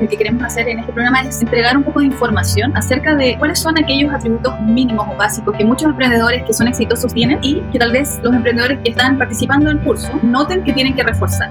lo 0.00 0.08
que 0.08 0.16
queremos 0.16 0.42
hacer 0.42 0.68
en 0.68 0.80
este 0.80 0.92
programa 0.92 1.22
es 1.22 1.40
entregar 1.40 1.76
un 1.76 1.84
poco 1.84 2.00
de 2.00 2.06
información 2.06 2.76
acerca 2.76 3.14
de 3.14 3.36
cuáles 3.38 3.58
son 3.58 3.78
aquellos 3.78 4.12
atributos 4.12 4.60
mínimos 4.60 5.06
o 5.08 5.16
básicos 5.16 5.56
que 5.56 5.64
muchos 5.64 5.90
emprendedores 5.90 6.42
que 6.44 6.52
son 6.52 6.68
exitosos 6.68 7.12
tienen 7.12 7.38
y 7.42 7.60
que 7.72 7.78
tal 7.78 7.92
vez 7.92 8.18
los 8.22 8.34
emprendedores 8.34 8.78
que 8.82 8.90
están 8.90 9.18
participando 9.18 9.70
en 9.70 9.78
el 9.78 9.84
curso 9.84 10.10
noten 10.22 10.64
que 10.64 10.72
tienen 10.72 10.94
que 10.94 11.02
reforzar. 11.02 11.50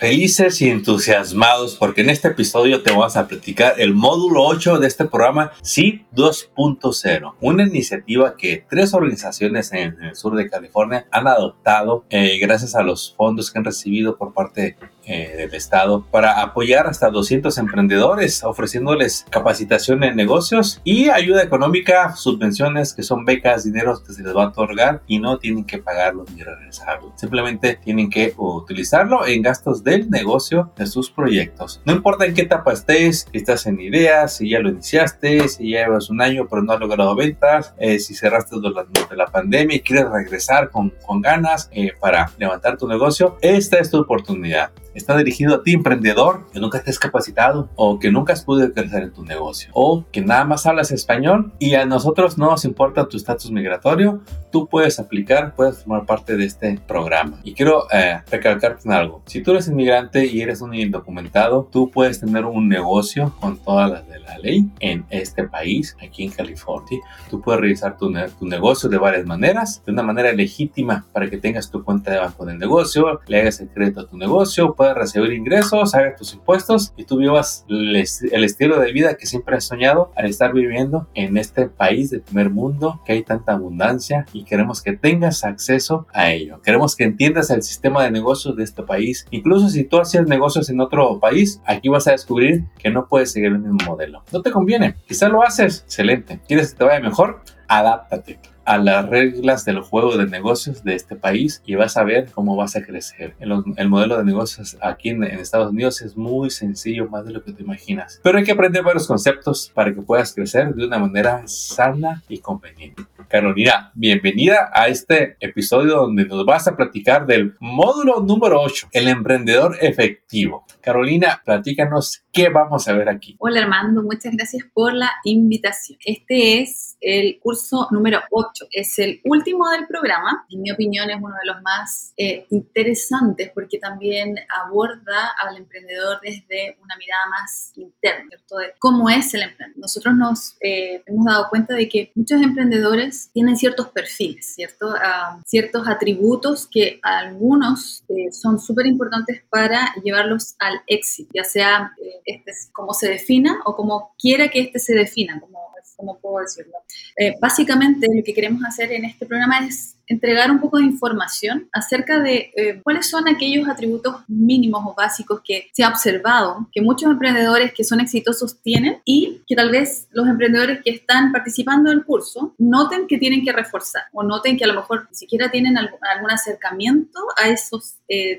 felices 0.00 0.62
y 0.62 0.70
entusiasmados 0.70 1.76
porque 1.76 2.00
en 2.00 2.08
este 2.08 2.28
episodio 2.28 2.82
te 2.82 2.90
vamos 2.90 3.18
a 3.18 3.28
platicar 3.28 3.74
el 3.76 3.92
módulo 3.92 4.44
8 4.44 4.78
de 4.78 4.86
este 4.86 5.04
programa 5.04 5.52
SID 5.60 6.00
2.0, 6.14 7.34
una 7.42 7.64
iniciativa 7.64 8.34
que 8.34 8.64
tres 8.66 8.94
organizaciones 8.94 9.74
en 9.74 10.02
el 10.02 10.16
sur 10.16 10.36
de 10.36 10.48
California 10.48 11.06
han 11.10 11.28
adoptado 11.28 12.06
eh, 12.08 12.38
gracias 12.38 12.74
a 12.74 12.82
los 12.82 13.14
fondos 13.14 13.50
que 13.50 13.58
han 13.58 13.66
recibido 13.66 14.16
por 14.16 14.32
parte 14.32 14.78
eh, 15.06 15.34
del 15.36 15.54
Estado 15.54 16.04
para 16.10 16.40
apoyar 16.40 16.86
hasta 16.86 17.10
200 17.10 17.58
emprendedores, 17.58 18.44
ofreciéndoles 18.44 19.26
capacitación 19.28 20.04
en 20.04 20.14
negocios 20.14 20.80
y 20.84 21.08
ayuda 21.08 21.42
económica, 21.42 22.14
subvenciones 22.14 22.94
que 22.94 23.02
son 23.02 23.24
becas, 23.24 23.64
dineros 23.64 24.02
que 24.02 24.12
se 24.12 24.22
les 24.22 24.36
va 24.36 24.44
a 24.44 24.48
otorgar 24.48 25.02
y 25.06 25.18
no 25.18 25.38
tienen 25.38 25.64
que 25.64 25.78
pagarlo 25.78 26.26
ni 26.34 26.42
regresarlo. 26.42 27.12
Simplemente 27.16 27.80
tienen 27.82 28.08
que 28.08 28.34
utilizarlo 28.36 29.26
en 29.26 29.42
gastos 29.42 29.82
del 29.90 30.10
negocio 30.10 30.72
de 30.76 30.86
sus 30.86 31.10
proyectos. 31.10 31.80
No 31.84 31.92
importa 31.92 32.24
en 32.24 32.34
qué 32.34 32.42
etapa 32.42 32.72
estés, 32.72 33.26
si 33.30 33.38
estás 33.38 33.66
en 33.66 33.80
ideas, 33.80 34.36
si 34.36 34.50
ya 34.50 34.60
lo 34.60 34.70
iniciaste, 34.70 35.48
si 35.48 35.70
ya 35.70 35.84
llevas 35.84 36.10
un 36.10 36.22
año 36.22 36.46
pero 36.48 36.62
no 36.62 36.72
has 36.72 36.80
logrado 36.80 37.14
ventas, 37.14 37.74
eh, 37.78 37.98
si 37.98 38.14
cerraste 38.14 38.56
durante 38.56 39.16
la 39.16 39.26
pandemia 39.26 39.76
y 39.76 39.80
quieres 39.80 40.08
regresar 40.10 40.70
con, 40.70 40.92
con 41.04 41.20
ganas 41.20 41.68
eh, 41.72 41.92
para 42.00 42.30
levantar 42.38 42.76
tu 42.76 42.86
negocio, 42.86 43.36
esta 43.40 43.78
es 43.78 43.90
tu 43.90 43.98
oportunidad 43.98 44.70
está 44.94 45.16
dirigido 45.16 45.54
a 45.54 45.62
ti, 45.62 45.72
emprendedor, 45.72 46.46
que 46.52 46.60
nunca 46.60 46.78
estés 46.78 46.98
capacitado 46.98 47.68
o 47.76 47.98
que 47.98 48.10
nunca 48.10 48.32
has 48.32 48.44
podido 48.44 48.72
crecer 48.72 49.04
en 49.04 49.12
tu 49.12 49.24
negocio 49.24 49.70
o 49.72 50.04
que 50.10 50.20
nada 50.20 50.44
más 50.44 50.66
hablas 50.66 50.90
español 50.90 51.52
y 51.58 51.74
a 51.74 51.86
nosotros 51.86 52.38
no 52.38 52.50
nos 52.50 52.64
importa 52.64 53.08
tu 53.08 53.16
estatus 53.16 53.50
migratorio, 53.50 54.20
tú 54.50 54.66
puedes 54.68 54.98
aplicar, 54.98 55.54
puedes 55.54 55.84
formar 55.84 56.06
parte 56.06 56.36
de 56.36 56.44
este 56.44 56.80
programa. 56.86 57.40
Y 57.44 57.54
quiero 57.54 57.86
eh, 57.92 58.20
recalcarte 58.30 58.82
en 58.86 58.92
algo. 58.92 59.22
Si 59.26 59.42
tú 59.42 59.52
eres 59.52 59.68
inmigrante 59.68 60.26
y 60.26 60.40
eres 60.40 60.60
un 60.60 60.74
indocumentado, 60.74 61.68
tú 61.70 61.90
puedes 61.90 62.20
tener 62.20 62.44
un 62.44 62.68
negocio 62.68 63.34
con 63.40 63.58
todas 63.58 63.90
las 63.90 64.08
de 64.08 64.20
la 64.20 64.38
ley 64.38 64.68
en 64.80 65.04
este 65.10 65.44
país, 65.44 65.96
aquí 66.02 66.24
en 66.24 66.30
California. 66.30 67.00
Tú 67.28 67.40
puedes 67.40 67.60
realizar 67.60 67.96
tu, 67.96 68.12
tu 68.38 68.46
negocio 68.46 68.88
de 68.88 68.98
varias 68.98 69.26
maneras, 69.26 69.82
de 69.84 69.92
una 69.92 70.02
manera 70.02 70.32
legítima 70.32 71.06
para 71.12 71.28
que 71.28 71.36
tengas 71.36 71.70
tu 71.70 71.82
cuenta 71.84 72.10
de 72.10 72.18
banco 72.18 72.44
del 72.44 72.58
negocio, 72.58 73.20
le 73.26 73.40
hagas 73.40 73.60
el 73.60 73.68
crédito 73.68 74.00
a 74.00 74.06
tu 74.06 74.16
negocio, 74.16 74.74
puedas 74.80 74.96
recibir 74.96 75.34
ingresos, 75.34 75.94
hagas 75.94 76.16
tus 76.16 76.32
impuestos 76.32 76.94
y 76.96 77.04
tú 77.04 77.18
vivas 77.18 77.66
el, 77.68 77.96
estilo 77.96 78.80
de 78.80 78.92
vida 78.92 79.14
que 79.18 79.26
siempre 79.26 79.56
has 79.56 79.64
soñado 79.64 80.10
al 80.16 80.24
estar 80.24 80.54
viviendo 80.54 81.06
en 81.12 81.36
este 81.36 81.68
país 81.68 82.08
de 82.08 82.20
primer 82.20 82.48
mundo, 82.48 83.02
que 83.04 83.12
hay 83.12 83.22
tanta 83.22 83.52
abundancia 83.52 84.24
y 84.32 84.44
queremos 84.44 84.80
que 84.80 84.94
tengas 84.94 85.44
acceso 85.44 86.06
a 86.14 86.30
ello. 86.30 86.62
Queremos 86.62 86.96
que 86.96 87.04
entiendas 87.04 87.50
el 87.50 87.62
sistema 87.62 88.02
de 88.04 88.10
negocios 88.10 88.56
de 88.56 88.64
este 88.64 88.82
país. 88.82 89.26
Incluso 89.30 89.68
si 89.68 89.84
tú 89.84 90.00
hacías 90.00 90.26
negocios 90.26 90.70
en 90.70 90.80
otro 90.80 91.20
país, 91.20 91.60
aquí 91.66 91.90
vas 91.90 92.06
a 92.06 92.12
descubrir 92.12 92.64
que 92.78 92.88
no 92.88 93.06
puedes 93.06 93.32
seguir 93.32 93.48
el 93.48 93.58
mismo 93.58 93.80
modelo. 93.86 94.24
No 94.32 94.40
te 94.40 94.50
conviene. 94.50 94.96
Quizá 95.06 95.28
lo 95.28 95.42
haces. 95.42 95.82
Excelente. 95.84 96.40
¿Quieres 96.48 96.72
que 96.72 96.78
te 96.78 96.84
vaya 96.84 97.00
mejor? 97.00 97.42
Adáptate 97.68 98.40
a 98.70 98.78
las 98.78 99.08
reglas 99.08 99.64
del 99.64 99.80
juego 99.80 100.16
de 100.16 100.28
negocios 100.28 100.84
de 100.84 100.94
este 100.94 101.16
país 101.16 101.60
y 101.66 101.74
vas 101.74 101.96
a 101.96 102.04
ver 102.04 102.30
cómo 102.32 102.54
vas 102.54 102.76
a 102.76 102.84
crecer. 102.84 103.34
El, 103.40 103.88
modelo 103.88 104.16
de 104.16 104.22
negocios 104.22 104.78
aquí 104.80 105.08
en, 105.08 105.24
Estados 105.24 105.72
Unidos 105.72 106.00
es 106.02 106.16
muy 106.16 106.50
sencillo, 106.50 107.08
más 107.08 107.24
de 107.24 107.32
lo 107.32 107.42
que 107.42 107.52
te 107.52 107.64
imaginas. 107.64 108.20
Pero 108.22 108.38
hay 108.38 108.44
que 108.44 108.52
aprender 108.52 108.84
varios 108.84 109.08
conceptos 109.08 109.72
para 109.74 109.92
que 109.92 110.00
puedas 110.02 110.32
crecer 110.32 110.72
de 110.72 110.86
una 110.86 111.00
manera 111.00 111.42
sana 111.46 112.22
y 112.28 112.38
conveniente. 112.38 113.02
Carolina, 113.30 113.90
bienvenida 113.94 114.70
a 114.72 114.88
este 114.88 115.36
episodio 115.40 115.96
donde 115.96 116.26
nos 116.26 116.44
vas 116.44 116.66
a 116.66 116.76
platicar 116.76 117.26
del 117.26 117.54
módulo 117.60 118.20
número 118.20 118.60
8, 118.60 118.88
el 118.92 119.08
emprendedor 119.08 119.76
efectivo. 119.80 120.64
Carolina, 120.80 121.42
platícanos 121.44 122.24
qué 122.32 122.48
vamos 122.48 122.88
a 122.88 122.92
ver 122.92 123.08
aquí. 123.08 123.36
Hola 123.38 123.62
Armando, 123.62 124.02
muchas 124.02 124.34
gracias 124.34 124.64
por 124.72 124.94
la 124.94 125.10
invitación. 125.24 125.98
Este 126.04 126.60
es 126.60 126.96
el 127.00 127.38
curso 127.40 127.86
número 127.90 128.20
8, 128.30 128.59
es 128.70 128.98
el 128.98 129.20
último 129.24 129.68
del 129.70 129.86
programa. 129.86 130.46
En 130.50 130.62
mi 130.62 130.70
opinión 130.70 131.10
es 131.10 131.16
uno 131.16 131.34
de 131.34 131.52
los 131.52 131.62
más 131.62 132.12
eh, 132.16 132.46
interesantes 132.50 133.50
porque 133.54 133.78
también 133.78 134.36
aborda 134.64 135.34
al 135.38 135.56
emprendedor 135.56 136.20
desde 136.22 136.76
una 136.82 136.96
mirada 136.96 137.26
más 137.30 137.72
interna, 137.76 138.24
¿cierto? 138.28 138.56
De 138.58 138.74
cómo 138.78 139.08
es 139.10 139.32
el 139.34 139.42
emprendedor. 139.42 139.80
Nosotros 139.80 140.14
nos 140.14 140.56
eh, 140.60 141.02
hemos 141.06 141.24
dado 141.24 141.48
cuenta 141.48 141.74
de 141.74 141.88
que 141.88 142.12
muchos 142.14 142.40
emprendedores 142.42 143.30
tienen 143.32 143.56
ciertos 143.56 143.88
perfiles, 143.88 144.54
¿cierto? 144.54 144.94
Ah, 145.02 145.40
ciertos 145.46 145.86
atributos 145.88 146.66
que 146.70 146.98
algunos 147.02 148.04
eh, 148.08 148.32
son 148.32 148.58
súper 148.58 148.86
importantes 148.86 149.42
para 149.50 149.94
llevarlos 150.02 150.54
a 150.60 150.70
éxito, 150.86 151.30
ya 151.34 151.44
sea 151.44 151.92
eh, 152.02 152.20
este, 152.24 152.52
como 152.72 152.94
se 152.94 153.08
defina 153.08 153.60
o 153.64 153.76
como 153.76 154.14
quiera 154.18 154.48
que 154.48 154.60
este 154.60 154.78
se 154.78 154.94
defina, 154.94 155.40
como, 155.40 155.58
como 156.00 156.18
puedo 156.18 156.42
decirlo. 156.42 156.72
Eh, 157.16 157.34
básicamente 157.40 158.08
lo 158.12 158.24
que 158.24 158.32
queremos 158.32 158.64
hacer 158.64 158.90
en 158.92 159.04
este 159.04 159.26
programa 159.26 159.58
es 159.58 159.96
entregar 160.06 160.50
un 160.50 160.58
poco 160.58 160.78
de 160.78 160.84
información 160.84 161.68
acerca 161.72 162.18
de 162.18 162.50
eh, 162.56 162.80
cuáles 162.82 163.08
son 163.08 163.28
aquellos 163.28 163.68
atributos 163.68 164.16
mínimos 164.26 164.82
o 164.84 164.94
básicos 164.94 165.40
que 165.44 165.68
se 165.72 165.84
ha 165.84 165.88
observado 165.88 166.66
que 166.72 166.80
muchos 166.80 167.10
emprendedores 167.10 167.72
que 167.72 167.84
son 167.84 168.00
exitosos 168.00 168.60
tienen 168.60 169.00
y 169.04 169.42
que 169.46 169.54
tal 169.54 169.70
vez 169.70 170.08
los 170.10 170.26
emprendedores 170.26 170.80
que 170.82 170.90
están 170.90 171.30
participando 171.30 171.90
del 171.90 172.04
curso 172.04 172.54
noten 172.58 173.06
que 173.06 173.18
tienen 173.18 173.44
que 173.44 173.52
reforzar 173.52 174.04
o 174.12 174.24
noten 174.24 174.56
que 174.56 174.64
a 174.64 174.68
lo 174.68 174.74
mejor 174.74 175.06
ni 175.08 175.14
siquiera 175.14 175.50
tienen 175.50 175.76
algún, 175.78 176.00
acercamiento 176.30 177.18
a 177.36 177.48
esos 177.48 177.96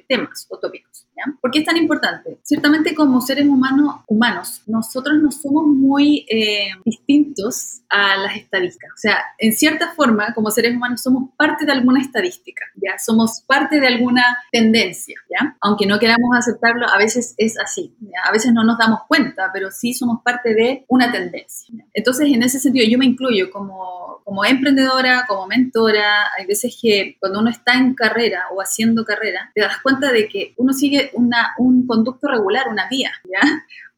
temas 0.07 0.47
o 0.49 0.57
tópicos. 0.57 1.05
¿Por 1.41 1.51
qué 1.51 1.59
es 1.59 1.65
tan 1.65 1.77
importante? 1.77 2.39
Ciertamente 2.43 2.95
como 2.95 3.21
seres 3.21 3.47
humanos, 3.47 3.95
humanos 4.07 4.61
nosotros 4.67 5.17
no 5.21 5.31
somos 5.31 5.67
muy 5.67 6.25
eh, 6.29 6.69
distintos 6.85 7.81
a 7.89 8.17
las 8.17 8.35
estadísticas. 8.35 8.91
O 8.93 8.97
sea, 8.97 9.17
en 9.37 9.53
cierta 9.53 9.93
forma, 9.93 10.33
como 10.33 10.51
seres 10.51 10.75
humanos 10.75 11.01
somos 11.01 11.29
parte 11.37 11.65
de 11.65 11.71
alguna 11.71 12.01
estadística, 12.01 12.65
¿ya? 12.75 12.97
Somos 12.97 13.43
parte 13.47 13.79
de 13.79 13.87
alguna 13.87 14.23
tendencia, 14.51 15.15
¿ya? 15.29 15.57
Aunque 15.61 15.85
no 15.85 15.99
queramos 15.99 16.35
aceptarlo, 16.37 16.87
a 16.87 16.97
veces 16.97 17.33
es 17.37 17.57
así, 17.59 17.95
A 18.25 18.31
veces 18.31 18.53
no 18.53 18.63
nos 18.63 18.77
damos 18.77 19.01
cuenta, 19.07 19.49
pero 19.53 19.71
sí 19.71 19.93
somos 19.93 20.21
parte 20.23 20.53
de 20.53 20.85
una 20.87 21.11
tendencia. 21.11 21.73
Entonces, 21.93 22.27
en 22.31 22.43
ese 22.43 22.59
sentido, 22.59 22.85
yo 22.89 22.97
me 22.97 23.05
incluyo 23.05 23.51
como, 23.51 24.20
como 24.23 24.45
emprendedora, 24.45 25.25
como 25.27 25.47
mentora. 25.47 26.31
Hay 26.37 26.45
veces 26.45 26.77
que 26.81 27.17
cuando 27.19 27.39
uno 27.39 27.49
está 27.49 27.73
en 27.73 27.93
carrera 27.93 28.45
o 28.53 28.61
haciendo 28.61 29.05
carrera, 29.05 29.51
te 29.53 29.61
das 29.61 29.77
cuenta 29.81 30.11
de 30.11 30.27
que 30.27 30.53
uno 30.57 30.73
sigue 30.73 31.11
una, 31.13 31.53
un 31.57 31.85
conducto 31.87 32.27
regular, 32.27 32.67
una 32.69 32.87
vía, 32.89 33.11
¿ya? 33.25 33.41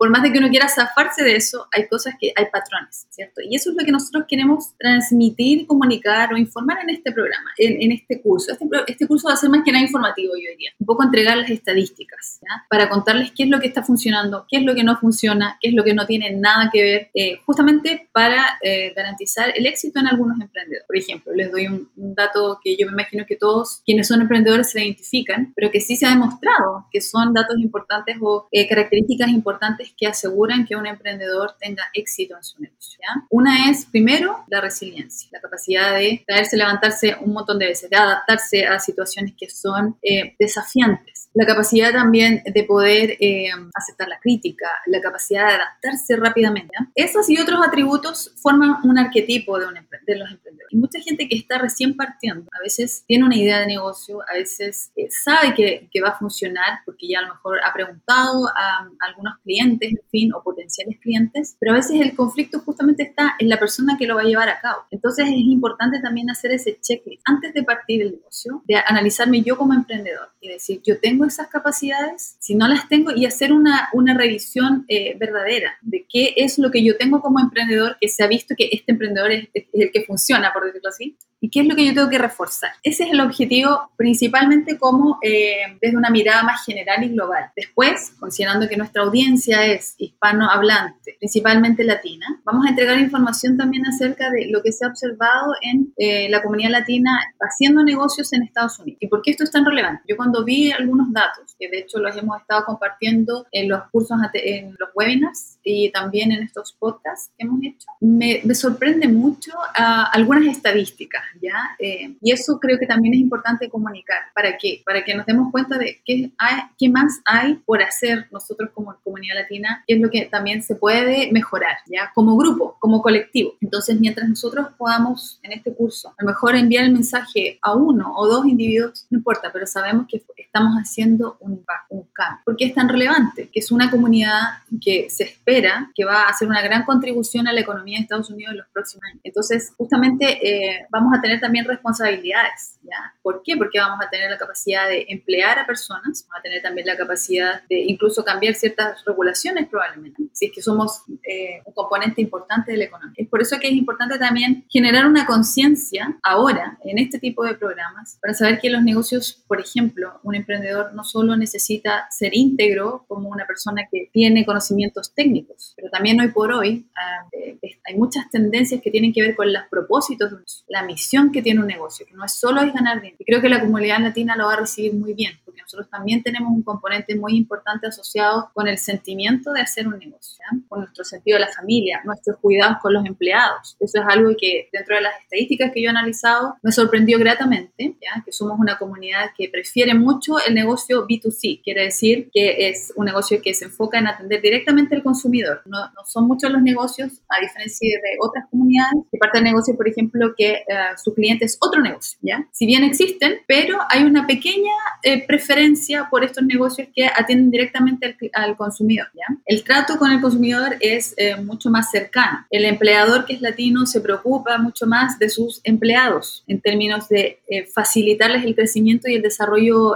Por 0.03 0.09
más 0.09 0.22
de 0.22 0.34
que 0.34 0.40
uno 0.40 0.50
quiera 0.50 0.68
zafarse 0.68 1.24
de 1.24 1.38
eso, 1.38 1.66
hay 1.72 1.88
cosas 1.88 2.16
que 2.19 2.34
hay 2.36 2.47
patrones, 2.52 3.08
¿cierto? 3.09 3.40
Y 3.41 3.56
eso 3.56 3.69
es 3.69 3.78
lo 3.78 3.86
que 3.86 3.91
nosotros 3.94 4.25
queremos 4.28 4.75
transmitir, 4.78 5.66
comunicar 5.66 6.34
o 6.34 6.38
informar 6.38 6.80
en 6.84 6.90
este 6.90 7.14
programa, 7.14 7.52
en, 7.58 7.90
este 7.94 8.22
curso. 8.22 8.52
Este, 8.52 8.66
este, 8.88 9.08
curso 9.08 9.30
va 9.30 9.36
a 9.36 9.38
ser 9.38 9.50
más 9.50 9.62
que 9.63 9.72
nada 9.72 9.81
informativo, 9.81 10.34
yo 10.36 10.52
diría. 10.52 10.72
Un 10.78 10.86
poco 10.86 11.04
entregar 11.04 11.38
las 11.38 11.50
estadísticas, 11.50 12.39
¿ya? 12.42 12.66
Para 12.69 12.89
contarles 12.89 13.31
qué 13.31 13.44
es 13.44 13.50
lo 13.50 13.62
que 13.62 13.68
está 13.68 13.81
funcionando, 13.81 14.45
qué 14.50 14.57
es 14.57 14.63
lo 14.63 14.75
que 14.75 14.83
no 14.83 14.98
funciona, 14.98 15.57
qué 15.62 15.69
es 15.69 15.74
lo 15.74 15.86
que 15.86 15.94
no 15.94 16.06
tiene 16.06 16.31
nada 16.31 16.69
que 16.69 16.83
ver, 16.83 17.10
eh, 17.13 17.39
justamente 17.45 18.10
para 18.12 18.60
eh, 18.62 18.92
garantizar 18.94 19.54
el 19.56 19.66
éxito 19.66 20.01
en 20.01 20.07
algunos 20.07 20.38
emprendedores. 20.42 20.86
Por 20.86 20.98
ejemplo, 20.98 21.33
les 21.33 21.50
doy 21.50 21.68
un, 21.68 21.89
un 21.95 22.13
dato 22.13 22.60
que 22.62 22.75
yo 22.75 22.88
me 22.88 22.92
imagino 22.92 23.25
que 23.25 23.38
todos 23.38 23.81
quienes 23.86 24.10
son 24.10 24.19
emprendedores 24.19 24.69
se 24.69 24.83
identifican, 24.83 25.54
pero 25.56 25.72
que 25.72 25.80
sí 25.80 25.95
se 25.95 26.07
ha 26.07 26.10
demostrado 26.10 26.88
que 26.92 27.00
son 27.00 27.33
datos 27.33 27.57
importantes 27.57 28.18
o 28.19 28.50
eh, 28.51 28.68
características 28.68 29.30
importantes 29.30 29.93
que 29.98 30.07
aseguran 30.07 30.66
que 30.66 30.75
un 30.75 30.86
emprendedor 30.86 31.56
tenga 31.60 31.84
éxito 31.94 32.36
en 32.36 32.44
su 32.44 32.62
negocio. 32.62 33.00
Una 33.30 33.69
es, 33.69 33.86
primero, 33.86 34.44
la 34.48 34.62
resiliencia, 34.62 35.30
la 35.31 35.42
capacidad 35.42 35.95
de 35.95 36.24
traerse, 36.28 36.57
levantarse 36.57 37.16
un 37.22 37.34
montón 37.34 37.60
de 37.60 37.68
veces, 37.68 37.90
de 37.90 37.95
adaptarse 37.95 38.66
a 38.66 38.80
situaciones 38.80 39.34
que 39.38 39.50
son 39.50 39.98
eh, 40.01 40.36
desafiantes. 40.40 41.30
La 41.34 41.45
capacidad 41.48 41.92
también 41.92 42.44
de 42.45 42.63
poder 42.63 43.18
eh, 43.19 43.50
aceptar 43.74 44.07
la 44.07 44.19
crítica, 44.19 44.68
la 44.86 45.01
capacidad 45.01 45.48
de 45.48 45.54
adaptarse 45.54 46.16
rápidamente. 46.16 46.75
Esos 46.94 47.28
y 47.30 47.40
otros 47.40 47.60
atributos 47.66 48.34
forman 48.38 48.78
un 48.84 49.00
arquetipo 49.00 49.57
de, 49.60 49.66
un, 49.66 49.74
de 49.74 50.16
los 50.16 50.30
emprendedores. 50.30 50.72
Y 50.72 50.78
mucha 50.78 51.00
gente 51.00 51.28
que 51.28 51.36
está 51.36 51.57
recién 51.57 51.95
partiendo, 51.95 52.48
a 52.51 52.62
veces 52.62 53.04
tiene 53.07 53.25
una 53.25 53.36
idea 53.36 53.60
de 53.60 53.68
negocio, 53.68 54.19
a 54.30 54.34
veces 54.34 54.92
eh, 54.95 55.07
sabe 55.10 55.56
que, 55.56 55.90
que, 55.92 56.01
va 56.01 56.10
a 56.10 56.19
funcionar 56.19 56.80
porque 56.86 57.07
ya 57.07 57.19
a 57.19 57.22
lo 57.24 57.30
mejor 57.30 57.60
ha 57.63 57.74
preguntado 57.74 58.48
a, 58.50 58.88
algunos 59.00 59.40
clientes, 59.44 59.73
en 59.81 60.00
fin, 60.10 60.34
o 60.34 60.44
potenciales 60.44 61.00
clientes, 61.00 61.56
pero 61.60 61.74
a 61.74 61.75
veces 61.75 62.02
el 62.02 62.16
conflicto 62.16 62.60
justamente 62.60 63.04
está 63.04 63.36
en 63.40 63.50
la 63.50 63.60
persona 63.60 63.98
que 63.98 64.08
lo 64.08 64.16
va 64.16 64.22
a 64.22 64.25
llevar 64.25 64.50
a 64.50 64.60
cabo. 64.60 64.84
Entonces 64.92 65.28
es 65.28 65.34
importante 65.34 66.00
también 66.02 66.30
hacer 66.30 66.52
ese 66.52 66.80
checklist 66.81 67.22
antes 67.25 67.54
de 67.54 67.64
partir 67.64 68.02
el 68.02 68.12
negocio, 68.12 68.62
de 68.66 68.75
analizarme 68.75 69.42
yo 69.42 69.58
como 69.58 69.74
emprendedor 69.74 70.30
y 70.42 70.50
decir, 70.50 70.81
yo 70.84 71.00
tengo 71.00 71.25
esas 71.25 71.48
capacidades, 71.48 72.38
si 72.40 72.56
no 72.56 72.68
las 72.68 72.88
tengo, 72.88 73.12
y 73.16 73.25
hacer 73.25 73.54
una, 73.54 73.90
una 73.94 74.14
revisión 74.14 74.86
eh, 74.88 75.16
verdadera 75.18 75.78
de 75.81 76.06
qué 76.08 76.34
es 76.38 76.60
lo 76.60 76.72
que 76.72 76.84
yo 76.84 76.98
tengo 76.98 77.22
como 77.22 77.40
emprendedor, 77.40 77.98
que 78.00 78.10
se 78.10 78.24
ha 78.24 78.28
visto 78.28 78.56
que 78.58 78.69
este 78.72 78.92
emprendedor 78.92 79.31
es, 79.31 79.50
es 79.54 79.66
el 79.74 79.92
que 79.92 80.04
funciona, 80.04 80.52
por 80.54 80.66
decirlo 80.66 80.90
así, 80.90 81.18
y 81.44 81.50
qué 81.50 81.60
es 81.60 81.68
lo 81.68 81.75
que 81.75 81.86
yo 81.86 81.94
tengo 81.94 82.10
que 82.10 82.18
reforzar. 82.18 82.72
Ese 82.84 83.04
es 83.04 83.12
el 83.12 83.19
objetivo 83.19 83.92
principalmente 83.98 84.78
como 84.78 85.19
eh, 85.22 85.78
desde 85.81 85.98
una 85.98 86.10
mirada 86.10 86.42
más 86.44 86.63
general 86.63 87.04
y 87.04 87.10
global. 87.10 87.51
Después, 87.54 88.13
considerando 88.18 88.69
que 88.69 88.78
nuestra 88.78 89.04
audiencia 89.04 89.66
es 89.66 89.95
hispanohablante, 89.98 91.18
principalmente 91.19 91.84
latina, 91.84 92.25
vamos 92.45 92.66
a 92.66 92.69
entregar 92.69 92.98
información 92.98 93.57
también 93.57 93.86
acerca 93.86 94.30
de 94.30 94.48
lo 94.51 94.63
que 94.63 94.72
se 94.72 94.86
ha 94.86 94.88
observado 94.88 95.54
en 95.62 95.94
eh, 95.98 96.30
la 96.30 96.42
comunidad 96.42 96.72
latina 96.72 97.12
haciendo 97.42 97.84
negocios 97.84 98.31
en 98.31 98.44
Estados 98.44 98.80
Unidos. 98.80 99.00
¿Y 99.01 99.07
por 99.07 99.22
qué 99.22 99.31
esto 99.31 99.44
es 99.44 99.51
tan 99.51 99.66
relevante? 99.66 100.04
Yo 100.07 100.16
cuando 100.16 100.45
vi 100.45 100.72
algunos 100.72 101.12
datos, 101.12 101.57
que 101.60 101.68
de 101.68 101.80
hecho 101.80 102.00
los 102.00 102.16
hemos 102.16 102.40
estado 102.40 102.63
compartiendo 102.63 103.48
en 103.51 103.68
los 103.68 103.81
cursos, 103.92 104.18
en 104.34 104.78
los 104.80 104.90
webinars 104.95 105.60
y 105.63 105.92
también 105.92 106.31
en 106.31 106.44
estos 106.44 106.74
podcasts 106.74 107.31
que 107.38 107.45
hemos 107.45 107.60
hecho, 107.63 107.88
me, 108.00 108.42
me 108.44 108.56
sorprende 108.56 109.07
mucho 109.07 109.51
uh, 109.54 110.06
algunas 110.12 110.45
estadísticas 110.45 111.24
¿ya? 111.42 111.75
Eh, 111.80 112.15
y 112.21 112.31
eso 112.31 112.60
creo 112.60 112.77
que 112.80 112.86
también 112.86 113.13
es 113.13 113.19
importante 113.19 113.69
comunicar. 113.69 114.19
¿Para 114.33 114.57
qué? 114.57 114.81
Para 114.86 115.04
que 115.04 115.15
nos 115.15 115.25
demos 115.25 115.51
cuenta 115.51 115.77
de 115.77 116.01
qué, 116.06 116.31
hay, 116.38 116.62
qué 116.77 116.89
más 116.89 117.21
hay 117.25 117.56
por 117.65 117.81
hacer 117.81 118.27
nosotros 118.31 118.71
como 118.74 118.95
comunidad 119.04 119.36
latina, 119.36 119.83
qué 119.88 119.95
es 119.95 120.01
lo 120.01 120.10
que 120.10 120.25
también 120.25 120.62
se 120.62 120.75
puede 120.75 121.31
mejorar, 121.31 121.77
¿ya? 121.88 122.12
Como 122.13 122.38
grupo, 122.38 122.77
como 122.80 123.01
colectivo. 123.01 123.54
Entonces, 123.62 124.00
mientras 124.00 124.27
nosotros 124.27 124.68
podamos 124.77 125.39
en 125.44 125.54
este 125.54 125.74
curso, 125.74 126.09
a 126.18 126.24
lo 126.24 126.27
mejor 126.27 126.56
enviar 126.56 126.86
el 126.86 126.94
mensaje 126.94 127.59
a 127.62 127.75
uno 127.75 128.13
o 128.16 128.27
dos 128.27 128.45
individuos, 128.45 129.06
no 129.09 129.18
importa, 129.18 129.51
pero 129.51 129.66
sabemos 129.66 130.07
que 130.07 130.24
estamos 130.38 130.75
haciendo 130.75 131.38
un 131.39 131.54
impacto, 131.54 131.95
un 131.95 132.07
cambio. 132.13 132.42
porque 132.45 132.66
es 132.66 132.74
tan 132.74 132.89
relevante? 132.89 133.50
Que 133.51 133.59
es 133.59 133.71
una 133.71 133.89
comunidad 133.89 134.59
que 134.81 135.09
se 135.09 135.24
espera 135.24 135.53
que 135.96 136.06
va 136.06 136.24
a 136.24 136.30
hacer 136.30 136.48
una 136.48 136.62
gran 136.62 136.84
contribución 136.84 137.48
a 137.48 137.54
la 137.54 137.62
economía 137.62 137.98
de 137.98 138.04
Estados 138.04 138.30
Unidos 138.30 138.52
en 138.52 138.58
los 138.60 138.68
próximos 138.74 139.04
años. 139.10 139.22
Entonces, 139.24 139.74
justamente 139.78 140.26
eh, 140.48 140.86
vamos 140.90 141.14
a 141.18 141.22
tener 141.22 141.40
también 141.40 141.66
responsabilidades, 141.66 142.78
¿ya? 142.84 143.14
¿Por 143.22 143.42
qué? 143.44 143.56
Porque 143.58 143.80
vamos 143.80 144.00
a 144.06 144.10
tener 144.10 144.30
la 144.30 144.38
capacidad 144.38 144.88
de 144.88 145.06
emplear 145.10 145.60
a 145.60 145.66
personas, 145.66 146.26
vamos 146.28 146.40
a 146.40 146.42
tener 146.42 146.62
también 146.62 146.88
la 146.88 146.98
capacidad 146.98 147.64
de 147.70 147.80
incluso 147.88 148.24
cambiar 148.24 148.56
ciertas 148.56 149.04
regulaciones 149.06 149.68
probablemente, 149.68 150.24
si 150.34 150.48
es 150.48 150.52
que 150.54 150.62
somos 150.62 151.04
eh, 151.24 151.62
un 151.66 151.74
componente 151.74 152.22
importante 152.22 152.72
de 152.72 152.78
la 152.78 152.86
economía. 152.86 153.14
Es 153.18 153.28
por 153.28 153.42
eso 153.42 153.60
que 153.60 153.68
es 153.68 153.74
importante 153.74 154.18
también 154.18 154.66
generar 154.70 155.06
una 155.06 155.26
conciencia 155.26 156.18
ahora 156.24 156.78
en 156.84 157.00
este 157.00 157.20
tipo 157.20 157.44
de 157.46 157.56
programas 157.56 158.18
para 158.22 158.34
saber 158.34 158.60
que 158.60 158.70
los 158.70 158.84
negocios, 158.84 159.44
por 159.48 159.60
ejemplo, 159.60 160.20
un 160.24 160.36
emprendedor 160.36 160.94
no 160.94 161.04
solo 161.04 161.36
necesita 161.36 162.08
ser 162.10 162.36
íntegro 162.36 163.06
como 163.08 163.30
una 163.30 163.46
persona 163.46 163.84
que 163.92 164.10
tiene 164.12 164.46
conocimientos 164.46 165.14
técnicos, 165.14 165.43
pero 165.75 165.90
también 165.90 166.19
hoy 166.19 166.30
por 166.30 166.51
hoy 166.51 166.86
eh, 167.31 167.57
hay 167.86 167.95
muchas 167.95 168.30
tendencias 168.30 168.81
que 168.81 168.92
tienen 168.92 169.13
que 169.13 169.22
ver 169.22 169.36
con 169.36 169.51
los 169.51 169.63
propósitos, 169.69 170.63
la 170.68 170.84
misión 170.84 171.31
que 171.31 171.42
tiene 171.42 171.60
un 171.60 171.68
negocio, 171.68 172.06
que 172.06 172.13
no 172.13 172.25
es 172.25 172.34
solo 172.34 172.62
es 172.62 172.74
ganar 172.74 173.01
dinero. 173.01 173.18
Y 173.19 173.25
creo 173.25 173.42
que 173.42 173.50
la 173.50 173.62
comunidad 173.62 174.00
latina 174.00 174.36
lo 174.36 174.45
va 174.45 174.54
a 174.54 174.60
recibir 174.62 174.94
muy 174.94 175.13
bien, 175.13 175.40
porque 175.45 175.62
nosotros 175.62 175.90
también 175.90 176.24
tenemos 176.24 176.51
un 176.51 176.63
componente 176.63 177.16
muy 177.16 177.36
importante 177.36 177.88
asociado 177.88 178.50
con 178.54 178.68
el 178.68 178.78
sentimiento 178.78 179.51
de 179.51 179.62
hacer 179.62 179.88
un 179.88 179.98
negocio, 179.98 180.44
con 180.68 180.81
nuestro 180.81 181.04
sentido 181.04 181.38
de 181.38 181.45
la 181.45 181.51
familia, 181.51 182.01
nuestros 182.06 182.38
cuidados 182.38 182.78
con 182.81 182.94
los 182.94 183.06
empleados. 183.06 183.75
Eso 183.80 184.00
es 184.01 184.06
algo 184.07 184.31
que 184.38 184.69
dentro 184.72 184.95
de 184.95 185.01
las 185.01 185.13
estadísticas 185.22 185.72
que 185.74 185.81
yo 185.81 185.88
he 185.88 185.90
analizado 185.90 186.56
me 186.62 186.72
sorprendió 186.72 187.19
gratamente, 187.19 187.95
¿ya? 188.01 188.24
que 188.24 188.31
somos 188.31 188.60
una 188.60 188.78
comunidad 188.78 189.31
que 189.38 189.50
prefiere 189.50 189.94
mucho 189.94 190.36
el 190.45 190.54
negocio 190.54 191.07
B2C, 191.07 191.62
quiere 191.63 191.84
decir 191.84 192.30
que 192.34 192.69
es 192.69 192.94
un 192.95 193.06
negocio 193.06 193.42
que 193.42 193.54
se 193.54 193.66
enfoca 193.66 194.00
en 194.00 194.07
atender 194.07 194.42
directamente 194.42 194.95
al 194.95 195.04
consumidor. 195.04 195.32
No, 195.65 195.80
son 196.06 196.27
muchos 196.27 196.51
los 196.51 196.62
negocios, 196.62 197.21
a 197.30 197.41
diferencia 197.41 198.00
de 198.01 198.18
otras 198.19 198.45
comunidades, 198.50 199.03
que 199.12 199.18
parte 199.18 199.39
del 199.39 199.45
negocio, 199.45 199.75
por 199.75 199.88
ejemplo, 199.88 200.33
que 200.38 200.51
eh, 200.51 200.63
su 201.03 201.13
cliente 201.13 201.45
es 201.45 201.57
otro 201.59 201.81
negocio, 201.81 202.19
¿ya? 202.21 202.47
Si 202.51 202.65
bien 202.65 202.83
existen, 202.83 203.39
pero 203.47 203.80
hay 203.89 204.03
una 204.03 204.27
pequeña 204.27 204.74
eh, 205.01 205.25
preferencia 205.25 206.07
por 206.09 206.24
estos 206.24 206.44
negocios 206.44 206.88
que 206.95 207.06
atienden 207.06 207.51
directamente 207.51 208.15
al, 208.33 208.56
consumidor, 208.56 209.07
¿ya? 209.15 209.35
El 209.45 209.63
trato 209.63 209.97
con 209.97 210.12
el 210.12 210.21
consumidor 210.21 210.75
es 210.80 211.13
eh, 211.18 211.35
mucho 211.38 211.69
más 211.69 211.89
cercano. 211.89 212.45
El 212.50 212.65
empleador 212.65 213.25
que 213.25 213.33
es 213.33 213.41
latino 213.41 213.85
se 213.85 214.01
preocupa 214.01 214.57
mucho 214.57 214.85
más 214.85 215.18
de 215.18 215.30
sus 215.30 215.62
empleados 215.63 216.44
en 216.47 216.62
términos 216.62 217.09
de 217.09 217.39
facilitarles 217.74 218.44
el 218.44 218.56
crecimiento 218.56 219.09
y 219.09 219.15
el 219.15 219.21
desarrollo 219.21 219.95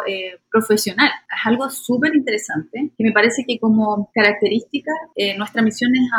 profesional. 0.51 1.09
Es 1.29 1.45
algo 1.45 1.69
súper 1.69 2.15
interesante 2.15 2.91
que 2.97 3.03
me 3.03 3.11
parece 3.11 3.43
que 3.47 3.59
como 3.59 4.09
característica 4.13 4.91
nuestra 5.37 5.61
misión 5.61 5.91
es 5.95 6.09